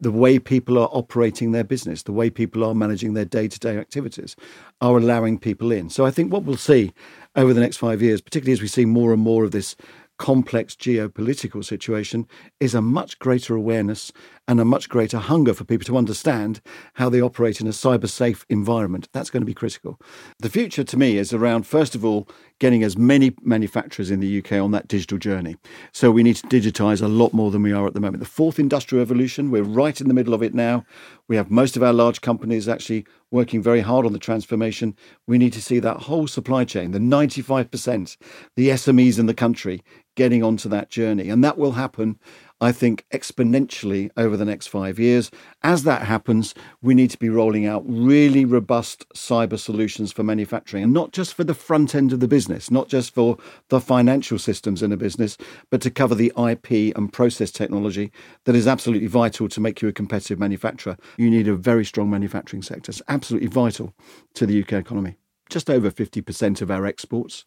the 0.00 0.12
way 0.12 0.38
people 0.38 0.78
are 0.78 0.88
operating 0.92 1.52
their 1.52 1.64
business, 1.64 2.02
the 2.04 2.12
way 2.12 2.30
people 2.30 2.62
are 2.64 2.74
managing 2.74 3.14
their 3.14 3.24
day 3.24 3.48
to 3.48 3.58
day 3.58 3.78
activities, 3.78 4.36
are 4.80 4.96
allowing 4.96 5.38
people 5.38 5.72
in. 5.72 5.90
So 5.90 6.06
I 6.06 6.10
think 6.10 6.32
what 6.32 6.44
we'll 6.44 6.56
see 6.56 6.92
over 7.38 7.54
the 7.54 7.60
next 7.60 7.76
five 7.76 8.02
years, 8.02 8.20
particularly 8.20 8.52
as 8.52 8.60
we 8.60 8.66
see 8.66 8.84
more 8.84 9.12
and 9.12 9.22
more 9.22 9.44
of 9.44 9.52
this 9.52 9.76
complex 10.18 10.74
geopolitical 10.74 11.64
situation 11.64 12.26
is 12.58 12.74
a 12.74 12.82
much 12.82 13.20
greater 13.20 13.54
awareness 13.54 14.12
and 14.48 14.58
a 14.58 14.64
much 14.64 14.88
greater 14.88 15.18
hunger 15.18 15.54
for 15.54 15.64
people 15.64 15.84
to 15.84 15.96
understand 15.96 16.60
how 16.94 17.08
they 17.08 17.20
operate 17.20 17.60
in 17.60 17.68
a 17.68 17.70
cyber 17.70 18.08
safe 18.08 18.44
environment. 18.48 19.08
That's 19.12 19.30
going 19.30 19.42
to 19.42 19.46
be 19.46 19.54
critical. 19.54 20.00
The 20.40 20.50
future 20.50 20.82
to 20.82 20.96
me 20.96 21.18
is 21.18 21.32
around, 21.32 21.66
first 21.66 21.94
of 21.94 22.04
all, 22.04 22.28
getting 22.58 22.82
as 22.82 22.98
many 22.98 23.34
manufacturers 23.42 24.10
in 24.10 24.18
the 24.18 24.38
UK 24.38 24.52
on 24.54 24.72
that 24.72 24.88
digital 24.88 25.18
journey. 25.18 25.56
So 25.92 26.10
we 26.10 26.24
need 26.24 26.36
to 26.36 26.46
digitize 26.48 27.00
a 27.00 27.08
lot 27.08 27.32
more 27.32 27.52
than 27.52 27.62
we 27.62 27.72
are 27.72 27.86
at 27.86 27.94
the 27.94 28.00
moment. 28.00 28.18
The 28.18 28.28
fourth 28.28 28.58
industrial 28.58 29.04
revolution, 29.04 29.52
we're 29.52 29.62
right 29.62 30.00
in 30.00 30.08
the 30.08 30.14
middle 30.14 30.34
of 30.34 30.42
it 30.42 30.54
now. 30.54 30.84
We 31.28 31.36
have 31.36 31.50
most 31.50 31.76
of 31.76 31.82
our 31.82 31.92
large 31.92 32.22
companies 32.22 32.68
actually 32.68 33.04
working 33.30 33.62
very 33.62 33.80
hard 33.80 34.06
on 34.06 34.14
the 34.14 34.18
transformation. 34.18 34.96
We 35.26 35.36
need 35.36 35.52
to 35.52 35.62
see 35.62 35.78
that 35.78 35.98
whole 35.98 36.26
supply 36.26 36.64
chain, 36.64 36.92
the 36.92 36.98
95%, 36.98 38.16
the 38.56 38.68
SMEs 38.70 39.18
in 39.18 39.26
the 39.26 39.34
country 39.34 39.82
getting 40.16 40.42
onto 40.42 40.68
that 40.70 40.88
journey. 40.88 41.28
And 41.28 41.44
that 41.44 41.58
will 41.58 41.72
happen, 41.72 42.18
I 42.60 42.72
think, 42.72 43.04
exponentially 43.12 44.10
over 44.16 44.36
the 44.36 44.44
next 44.44 44.66
five 44.66 44.98
years. 44.98 45.30
As 45.62 45.84
that 45.84 46.02
happens, 46.02 46.54
we 46.82 46.94
need 46.94 47.10
to 47.10 47.18
be 47.18 47.28
rolling 47.28 47.66
out 47.66 47.84
really 47.86 48.44
robust 48.44 49.08
cyber 49.14 49.58
solutions 49.58 50.12
for 50.12 50.22
manufacturing, 50.22 50.82
and 50.82 50.92
not 50.92 51.12
just 51.12 51.34
for 51.34 51.44
the 51.44 51.54
front 51.54 51.94
end 51.94 52.12
of 52.12 52.20
the 52.20 52.28
business, 52.28 52.70
not 52.70 52.88
just 52.88 53.14
for 53.14 53.38
the 53.68 53.80
financial 53.80 54.38
systems 54.38 54.82
in 54.82 54.92
a 54.92 54.96
business, 54.96 55.36
but 55.70 55.80
to 55.82 55.90
cover 55.90 56.14
the 56.14 56.32
IP 56.36 56.96
and 56.96 57.12
process 57.12 57.50
technology 57.50 58.10
that 58.44 58.56
is 58.56 58.66
absolutely 58.66 59.08
vital 59.08 59.48
to 59.48 59.60
make 59.60 59.80
you 59.80 59.88
a 59.88 59.92
competitive 59.92 60.38
manufacturer. 60.38 60.96
You 61.16 61.30
need 61.30 61.48
a 61.48 61.54
very 61.54 61.84
strong 61.84 62.10
manufacturing 62.10 62.62
sector. 62.62 62.90
It's 62.90 63.02
absolutely 63.08 63.48
vital 63.48 63.94
to 64.34 64.46
the 64.46 64.62
UK 64.62 64.72
economy 64.72 65.16
just 65.50 65.70
over 65.70 65.90
50% 65.90 66.60
of 66.60 66.70
our 66.70 66.86
exports 66.86 67.44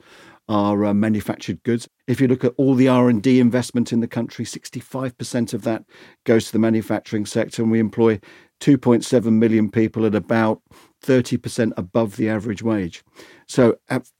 are 0.49 0.85
uh, 0.85 0.93
manufactured 0.93 1.63
goods. 1.63 1.87
If 2.07 2.19
you 2.19 2.27
look 2.27 2.43
at 2.43 2.53
all 2.57 2.75
the 2.75 2.87
R&D 2.87 3.39
investment 3.39 3.93
in 3.93 3.99
the 3.99 4.07
country, 4.07 4.43
65% 4.43 5.53
of 5.53 5.63
that 5.63 5.85
goes 6.25 6.47
to 6.47 6.51
the 6.51 6.59
manufacturing 6.59 7.25
sector 7.25 7.61
and 7.61 7.71
we 7.71 7.79
employ 7.79 8.19
2.7 8.59 9.31
million 9.33 9.71
people 9.71 10.05
at 10.05 10.15
about 10.15 10.61
30% 11.03 11.71
above 11.77 12.15
the 12.15 12.29
average 12.29 12.61
wage. 12.61 13.03
So, 13.51 13.75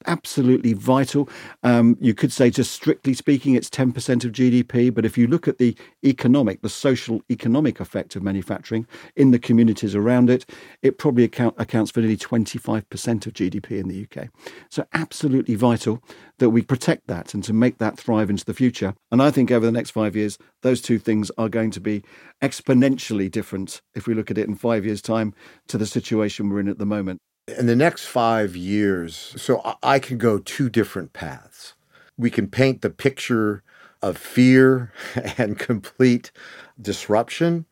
absolutely 0.06 0.74
vital. 0.74 1.26
Um, 1.62 1.96
you 2.02 2.12
could 2.12 2.30
say, 2.30 2.50
just 2.50 2.70
strictly 2.70 3.14
speaking, 3.14 3.54
it's 3.54 3.70
10% 3.70 4.26
of 4.26 4.32
GDP. 4.32 4.92
But 4.92 5.06
if 5.06 5.16
you 5.16 5.26
look 5.26 5.48
at 5.48 5.56
the 5.56 5.74
economic, 6.04 6.60
the 6.60 6.68
social 6.68 7.22
economic 7.30 7.80
effect 7.80 8.14
of 8.14 8.22
manufacturing 8.22 8.86
in 9.16 9.30
the 9.30 9.38
communities 9.38 9.94
around 9.94 10.28
it, 10.28 10.44
it 10.82 10.98
probably 10.98 11.24
account, 11.24 11.54
accounts 11.56 11.90
for 11.90 12.00
nearly 12.00 12.18
25% 12.18 13.26
of 13.26 13.32
GDP 13.32 13.80
in 13.80 13.88
the 13.88 14.06
UK. 14.06 14.28
So, 14.68 14.84
absolutely 14.92 15.54
vital 15.54 16.02
that 16.38 16.50
we 16.50 16.60
protect 16.60 17.06
that 17.06 17.32
and 17.32 17.42
to 17.44 17.54
make 17.54 17.78
that 17.78 17.98
thrive 17.98 18.28
into 18.28 18.44
the 18.44 18.52
future. 18.52 18.92
And 19.10 19.22
I 19.22 19.30
think 19.30 19.50
over 19.50 19.64
the 19.64 19.72
next 19.72 19.92
five 19.92 20.14
years, 20.14 20.36
those 20.60 20.82
two 20.82 20.98
things 20.98 21.30
are 21.38 21.48
going 21.48 21.70
to 21.70 21.80
be 21.80 22.02
exponentially 22.42 23.30
different 23.30 23.80
if 23.94 24.06
we 24.06 24.12
look 24.12 24.30
at 24.30 24.36
it 24.36 24.46
in 24.46 24.56
five 24.56 24.84
years' 24.84 25.00
time 25.00 25.32
to 25.68 25.78
the 25.78 25.86
situation 25.86 26.50
we're 26.50 26.60
in 26.60 26.68
at 26.68 26.76
the 26.76 26.84
moment 26.84 27.22
in 27.58 27.66
the 27.66 27.76
next 27.76 28.06
five 28.06 28.56
years, 28.56 29.34
so 29.36 29.76
I 29.82 29.98
can 29.98 30.18
go 30.18 30.38
two 30.38 30.68
different 30.68 31.12
paths. 31.12 31.74
We 32.16 32.30
can 32.30 32.48
paint 32.48 32.82
the 32.82 32.90
picture 32.90 33.62
of 34.00 34.16
fear 34.16 34.92
and 35.38 35.58
complete 35.58 36.32
disruption 36.80 37.66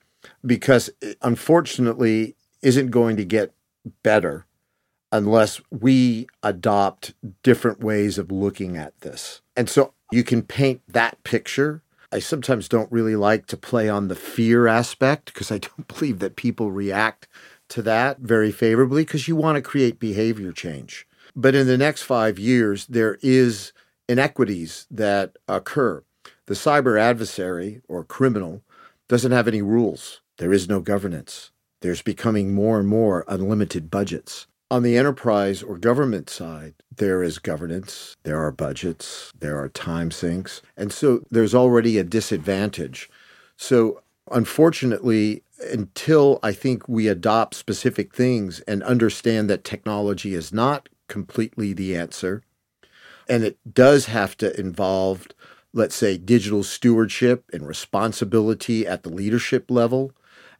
because 0.45 0.91
it, 1.01 1.19
unfortunately 1.23 2.37
isn't 2.63 2.91
going 2.91 3.17
to 3.17 3.25
get 3.25 3.53
better 4.03 4.47
unless 5.13 5.61
we 5.71 6.27
adopt 6.43 7.15
different 7.43 7.81
ways 7.81 8.19
of 8.19 8.31
looking 8.31 8.77
at 8.77 8.99
this. 9.01 9.41
And 9.57 9.69
so 9.69 9.95
you 10.13 10.23
can 10.23 10.43
paint 10.43 10.83
that 10.89 11.23
picture. 11.25 11.83
I 12.13 12.19
sometimes 12.19 12.69
don't 12.69 12.91
really 12.93 13.17
like 13.17 13.47
to 13.47 13.57
play 13.57 13.89
on 13.89 14.09
the 14.09 14.15
fear 14.15 14.67
aspect 14.67 15.33
because 15.33 15.51
I 15.51 15.59
don't 15.59 15.89
believe 15.99 16.19
that 16.21 16.37
people 16.37 16.71
react 16.71 17.29
to 17.71 17.83
that 17.83 18.19
very 18.19 18.53
favorably 18.53 19.03
because 19.03 19.29
you 19.29 19.37
want 19.37 19.57
to 19.57 19.63
create 19.63 19.99
behavior 19.99 20.53
change. 20.53 21.07
But 21.35 21.55
in 21.55 21.67
the 21.67 21.79
next 21.79 22.03
five 22.03 22.39
years, 22.39 22.87
there 22.87 23.19
is 23.23 23.73
inequities 24.09 24.87
that 24.91 25.37
occur. 25.49 26.03
The 26.47 26.55
cyber 26.55 27.01
adversary 27.01 27.81
or 27.89 28.05
criminal 28.05 28.63
doesn't 29.09 29.33
have 29.33 29.49
any 29.49 29.63
rules. 29.63 30.21
There 30.39 30.53
is 30.53 30.69
no 30.69 30.81
governance. 30.81 31.53
There's 31.81 32.03
becoming 32.03 32.53
more 32.53 32.79
and 32.79 32.89
more 32.89 33.25
unlimited 33.29 33.91
budgets. 33.91 34.47
On 34.71 34.83
the 34.83 34.97
enterprise 34.97 35.63
or 35.63 35.79
government 35.79 36.31
side, 36.31 36.75
there 36.97 37.23
is 37.23 37.39
governance, 37.39 38.17
there 38.23 38.41
are 38.41 38.53
budgets, 38.53 39.33
there 39.39 39.59
are 39.59 39.69
time 39.69 40.11
sinks. 40.11 40.63
And 40.77 40.93
so 40.93 41.23
there's 41.31 41.55
already 41.55 41.99
a 41.99 42.05
disadvantage. 42.05 43.11
So 43.57 44.03
unfortunately, 44.31 45.43
until 45.61 46.39
I 46.43 46.53
think 46.53 46.89
we 46.89 47.09
adopt 47.09 47.55
specific 47.55 48.15
things 48.15 48.61
and 48.61 48.83
understand 48.83 49.51
that 49.51 49.65
technology 49.65 50.35
is 50.35 50.53
not 50.53 50.89
completely 51.09 51.73
the 51.73 51.97
answer, 51.97 52.43
and 53.29 53.45
it 53.45 53.59
does 53.73 54.07
have 54.07 54.37
to 54.39 54.59
involve, 54.59 55.29
let's 55.73 55.95
say, 55.95 56.19
digital 56.19 56.63
stewardship 56.63 57.45
and 57.53 57.67
responsibility 57.67 58.87
at 58.87 59.03
the 59.03 59.11
leadership 59.11 59.71
level, 59.71 60.13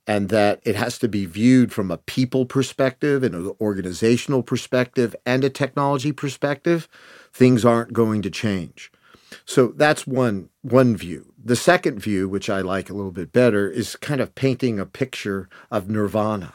and 0.07 0.29
that 0.29 0.61
it 0.65 0.77
has 0.77 0.99
to 0.99 1.09
be 1.09 1.27
viewed 1.27 1.73
from 1.73 1.91
a 1.91 1.99
people 1.99 2.45
perspective 2.47 3.23
and 3.23 3.35
an 3.35 3.53
organizational 3.61 4.43
perspective 4.43 5.15
and 5.27 5.45
a 5.45 5.51
technology 5.51 6.13
perspective, 6.13 6.89
things 7.33 7.65
aren't 7.65 7.93
going 7.93 8.23
to 8.23 8.31
change. 8.31 8.91
So 9.45 9.69
that's 9.69 10.07
one 10.07 10.49
one 10.63 10.97
view. 10.97 11.33
The 11.43 11.57
second 11.57 12.01
view, 12.01 12.29
which 12.29 12.51
I 12.51 12.61
like 12.61 12.91
a 12.91 12.95
little 12.95 13.13
bit 13.13 13.33
better, 13.33 13.71
is 13.71 13.97
kind 13.97 14.21
of 14.21 14.35
painting 14.35 14.79
a 14.79 14.87
picture 14.87 15.49
of 15.71 15.89
nirvana. 15.89 16.53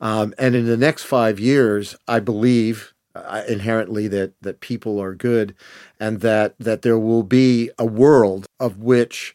Um, 0.00 0.34
and 0.38 0.54
in 0.54 0.66
the 0.66 0.76
next 0.76 1.04
five 1.04 1.38
years, 1.38 1.96
I 2.06 2.20
believe 2.20 2.94
uh, 3.14 3.42
inherently 3.48 4.08
that 4.08 4.32
that 4.42 4.60
people 4.60 5.00
are 5.00 5.14
good, 5.14 5.54
and 5.98 6.20
that 6.20 6.54
that 6.58 6.82
there 6.82 6.98
will 6.98 7.22
be 7.22 7.70
a 7.78 7.86
world 7.86 8.46
of 8.60 8.78
which, 8.78 9.34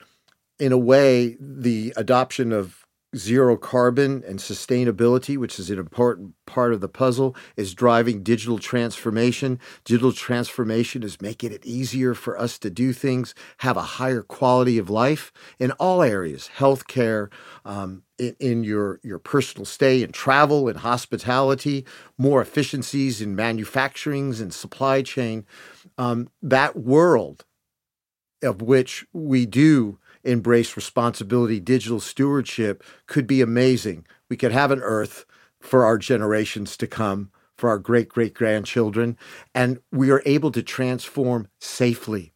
in 0.60 0.72
a 0.72 0.78
way, 0.78 1.38
the 1.40 1.94
adoption 1.96 2.52
of 2.52 2.83
zero 3.16 3.58
carbon 3.58 4.24
and 4.28 4.40
sustainability, 4.40 5.38
which 5.38 5.60
is 5.60 5.70
an 5.70 5.80
important 5.80 6.34
part 6.46 6.74
of 6.74 6.82
the 6.82 6.88
puzzle, 6.88 7.36
is 7.56 7.74
driving 7.74 8.24
digital 8.24 8.60
transformation. 8.60 9.60
Digital 9.86 10.12
transformation 10.12 11.04
is 11.04 11.22
making 11.22 11.52
it 11.52 11.66
easier 11.66 12.14
for 12.14 12.38
us 12.40 12.58
to 12.60 12.70
do 12.70 12.94
things, 12.94 13.34
have 13.58 13.78
a 13.78 13.82
higher 13.82 14.22
quality 14.22 14.78
of 14.78 14.90
life 14.90 15.32
in 15.60 15.72
all 15.74 16.02
areas, 16.02 16.50
healthcare, 16.58 17.32
um, 17.66 18.04
in, 18.18 18.36
in 18.40 18.64
your, 18.64 19.00
your 19.04 19.20
personal 19.20 19.66
stay 19.66 20.04
and 20.04 20.14
travel 20.14 20.68
and 20.68 20.80
hospitality, 20.80 21.86
more 22.18 22.42
efficiencies 22.42 23.22
in 23.22 23.36
manufacturings 23.36 24.42
and 24.42 24.54
supply 24.54 25.02
chain. 25.02 25.46
Um, 25.98 26.30
that 26.42 26.76
world 26.76 27.46
of 28.44 28.62
which 28.62 29.06
we 29.14 29.46
do 29.46 30.00
embrace 30.24 30.76
responsibility, 30.76 31.60
digital 31.60 32.00
stewardship 32.00 32.84
could 33.08 33.28
be 33.28 33.42
amazing. 33.42 34.06
We 34.30 34.38
could 34.38 34.52
have 34.52 34.72
an 34.72 34.82
earth 34.82 35.26
for 35.60 35.86
our 35.86 35.98
generations 35.98 36.76
to 36.78 36.88
come, 36.88 37.32
for 37.58 37.70
our 37.70 37.80
great 37.80 38.10
great 38.10 38.34
grandchildren, 38.34 39.18
and 39.56 39.80
we 39.92 40.12
are 40.12 40.22
able 40.26 40.52
to 40.52 40.62
transform 40.64 41.48
safely, 41.60 42.34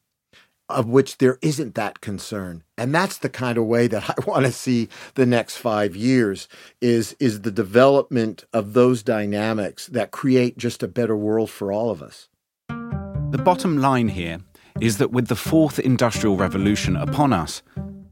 of 0.70 0.88
which 0.88 1.18
there 1.18 1.38
isn't 1.42 1.76
that 1.76 2.02
concern. 2.02 2.64
And 2.78 2.94
that's 2.94 3.18
the 3.18 3.30
kind 3.30 3.58
of 3.58 3.66
way 3.66 3.88
that 3.88 4.10
I 4.10 4.16
want 4.26 4.46
to 4.46 4.52
see 4.52 4.90
the 5.16 5.26
next 5.26 5.58
five 5.58 5.96
years 5.96 6.48
is, 6.82 7.16
is 7.20 7.42
the 7.42 7.52
development 7.52 8.46
of 8.54 8.74
those 8.74 9.04
dynamics 9.04 9.88
that 9.88 10.12
create 10.12 10.58
just 10.58 10.84
a 10.84 10.88
better 10.88 11.16
world 11.16 11.50
for 11.50 11.72
all 11.72 11.90
of 11.90 12.02
us. 12.02 12.30
The 12.70 13.42
bottom 13.44 13.78
line 13.78 14.08
here 14.08 14.40
is 14.82 14.98
that 14.98 15.12
with 15.12 15.28
the 15.28 15.36
fourth 15.36 15.80
industrial 15.80 16.38
revolution 16.38 16.96
upon 16.96 17.34
us, 17.34 17.64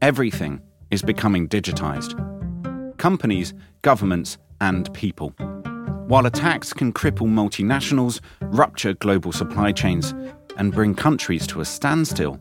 everything 0.02 0.62
is 0.92 1.02
becoming 1.02 1.48
digitized. 1.48 2.16
Companies, 2.98 3.54
governments, 3.82 4.38
and 4.62 4.92
people. 4.94 5.30
While 6.08 6.26
attacks 6.26 6.74
can 6.74 6.94
cripple 6.94 7.28
multinationals, 7.28 8.20
rupture 8.42 8.94
global 8.94 9.32
supply 9.32 9.72
chains, 9.72 10.14
and 10.58 10.72
bring 10.72 10.96
countries 10.96 11.46
to 11.48 11.62
a 11.62 11.66
standstill, 11.66 12.40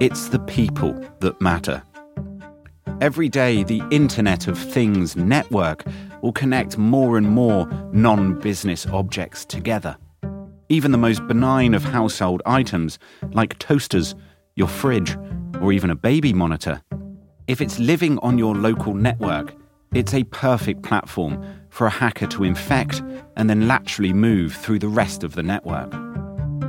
it's 0.00 0.28
the 0.28 0.40
people 0.40 0.92
that 1.20 1.40
matter. 1.40 1.82
Every 3.00 3.28
day, 3.28 3.62
the 3.64 3.82
Internet 3.90 4.48
of 4.48 4.58
Things 4.58 5.16
network 5.16 5.84
will 6.22 6.32
connect 6.32 6.78
more 6.78 7.16
and 7.16 7.28
more 7.28 7.66
non 7.92 8.38
business 8.38 8.86
objects 8.86 9.44
together 9.44 9.96
even 10.72 10.90
the 10.90 10.96
most 10.96 11.26
benign 11.26 11.74
of 11.74 11.84
household 11.84 12.40
items, 12.46 12.98
like 13.32 13.58
toasters, 13.58 14.14
your 14.56 14.68
fridge, 14.68 15.18
or 15.60 15.70
even 15.70 15.90
a 15.90 15.94
baby 15.94 16.32
monitor. 16.32 16.80
If 17.46 17.60
it's 17.60 17.78
living 17.78 18.18
on 18.20 18.38
your 18.38 18.54
local 18.54 18.94
network, 18.94 19.54
it's 19.92 20.14
a 20.14 20.24
perfect 20.24 20.82
platform 20.82 21.44
for 21.68 21.86
a 21.86 21.90
hacker 21.90 22.26
to 22.28 22.44
infect 22.44 23.02
and 23.36 23.50
then 23.50 23.68
laterally 23.68 24.14
move 24.14 24.54
through 24.54 24.78
the 24.78 24.88
rest 24.88 25.22
of 25.22 25.34
the 25.34 25.42
network. 25.42 25.92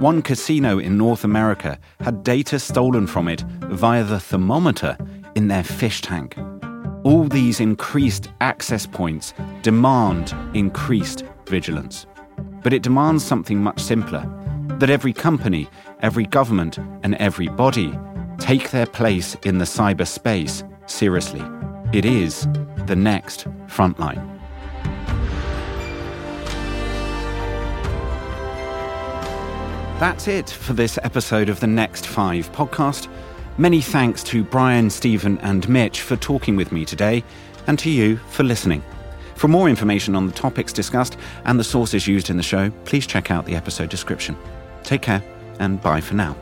One 0.02 0.22
casino 0.22 0.80
in 0.80 0.98
North 0.98 1.24
America 1.24 1.80
had 2.02 2.24
data 2.24 2.60
stolen 2.60 3.08
from 3.08 3.30
it 3.30 3.40
via 3.68 4.04
the 4.04 4.20
thermometer 4.20 4.98
in 5.36 5.48
their 5.48 5.64
fish 5.64 6.02
tank. 6.02 6.38
All 7.06 7.24
these 7.24 7.62
increased 7.62 8.28
access 8.42 8.86
points 8.86 9.34
demand 9.62 10.36
increased 10.54 11.24
vigilance. 11.48 12.06
But 12.64 12.74
it 12.74 12.82
demands 12.82 13.24
something 13.24 13.62
much 13.62 13.80
simpler 13.80 14.26
that 14.80 14.90
every 14.90 15.14
company, 15.14 15.70
every 16.02 16.26
government, 16.26 16.78
and 17.04 17.16
every 17.16 17.48
body 17.48 17.98
take 18.40 18.72
their 18.72 18.86
place 18.86 19.36
in 19.44 19.58
the 19.58 19.66
cyberspace 19.66 20.64
seriously. 20.90 21.44
It 21.94 22.06
is 22.06 22.48
the 22.88 22.96
next 22.96 23.48
frontline. 23.68 24.30
That's 30.00 30.28
it 30.28 30.50
for 30.50 30.74
this 30.74 31.00
episode 31.04 31.50
of 31.50 31.60
the 31.60 31.68
Next 31.68 32.08
Five 32.08 32.52
podcast. 32.52 33.08
Many 33.58 33.80
thanks 33.80 34.24
to 34.24 34.44
Brian, 34.44 34.90
Stephen, 34.90 35.38
and 35.40 35.70
Mitch 35.70 36.02
for 36.02 36.18
talking 36.18 36.56
with 36.56 36.72
me 36.72 36.84
today, 36.84 37.24
and 37.68 37.80
to 37.80 37.90
you 37.90 38.18
for 38.18 38.44
listening. 38.44 38.84
For 39.44 39.50
more 39.50 39.68
information 39.68 40.16
on 40.16 40.26
the 40.26 40.32
topics 40.32 40.72
discussed 40.72 41.18
and 41.44 41.60
the 41.60 41.66
sources 41.66 42.08
used 42.08 42.30
in 42.30 42.38
the 42.38 42.44
show, 42.44 42.70
please 42.86 43.06
check 43.06 43.30
out 43.30 43.46
the 43.46 43.58
episode 43.58 43.90
description. 43.90 44.38
Take 44.84 45.02
care 45.02 45.22
and 45.60 45.82
bye 45.82 46.00
for 46.00 46.14
now. 46.14 46.38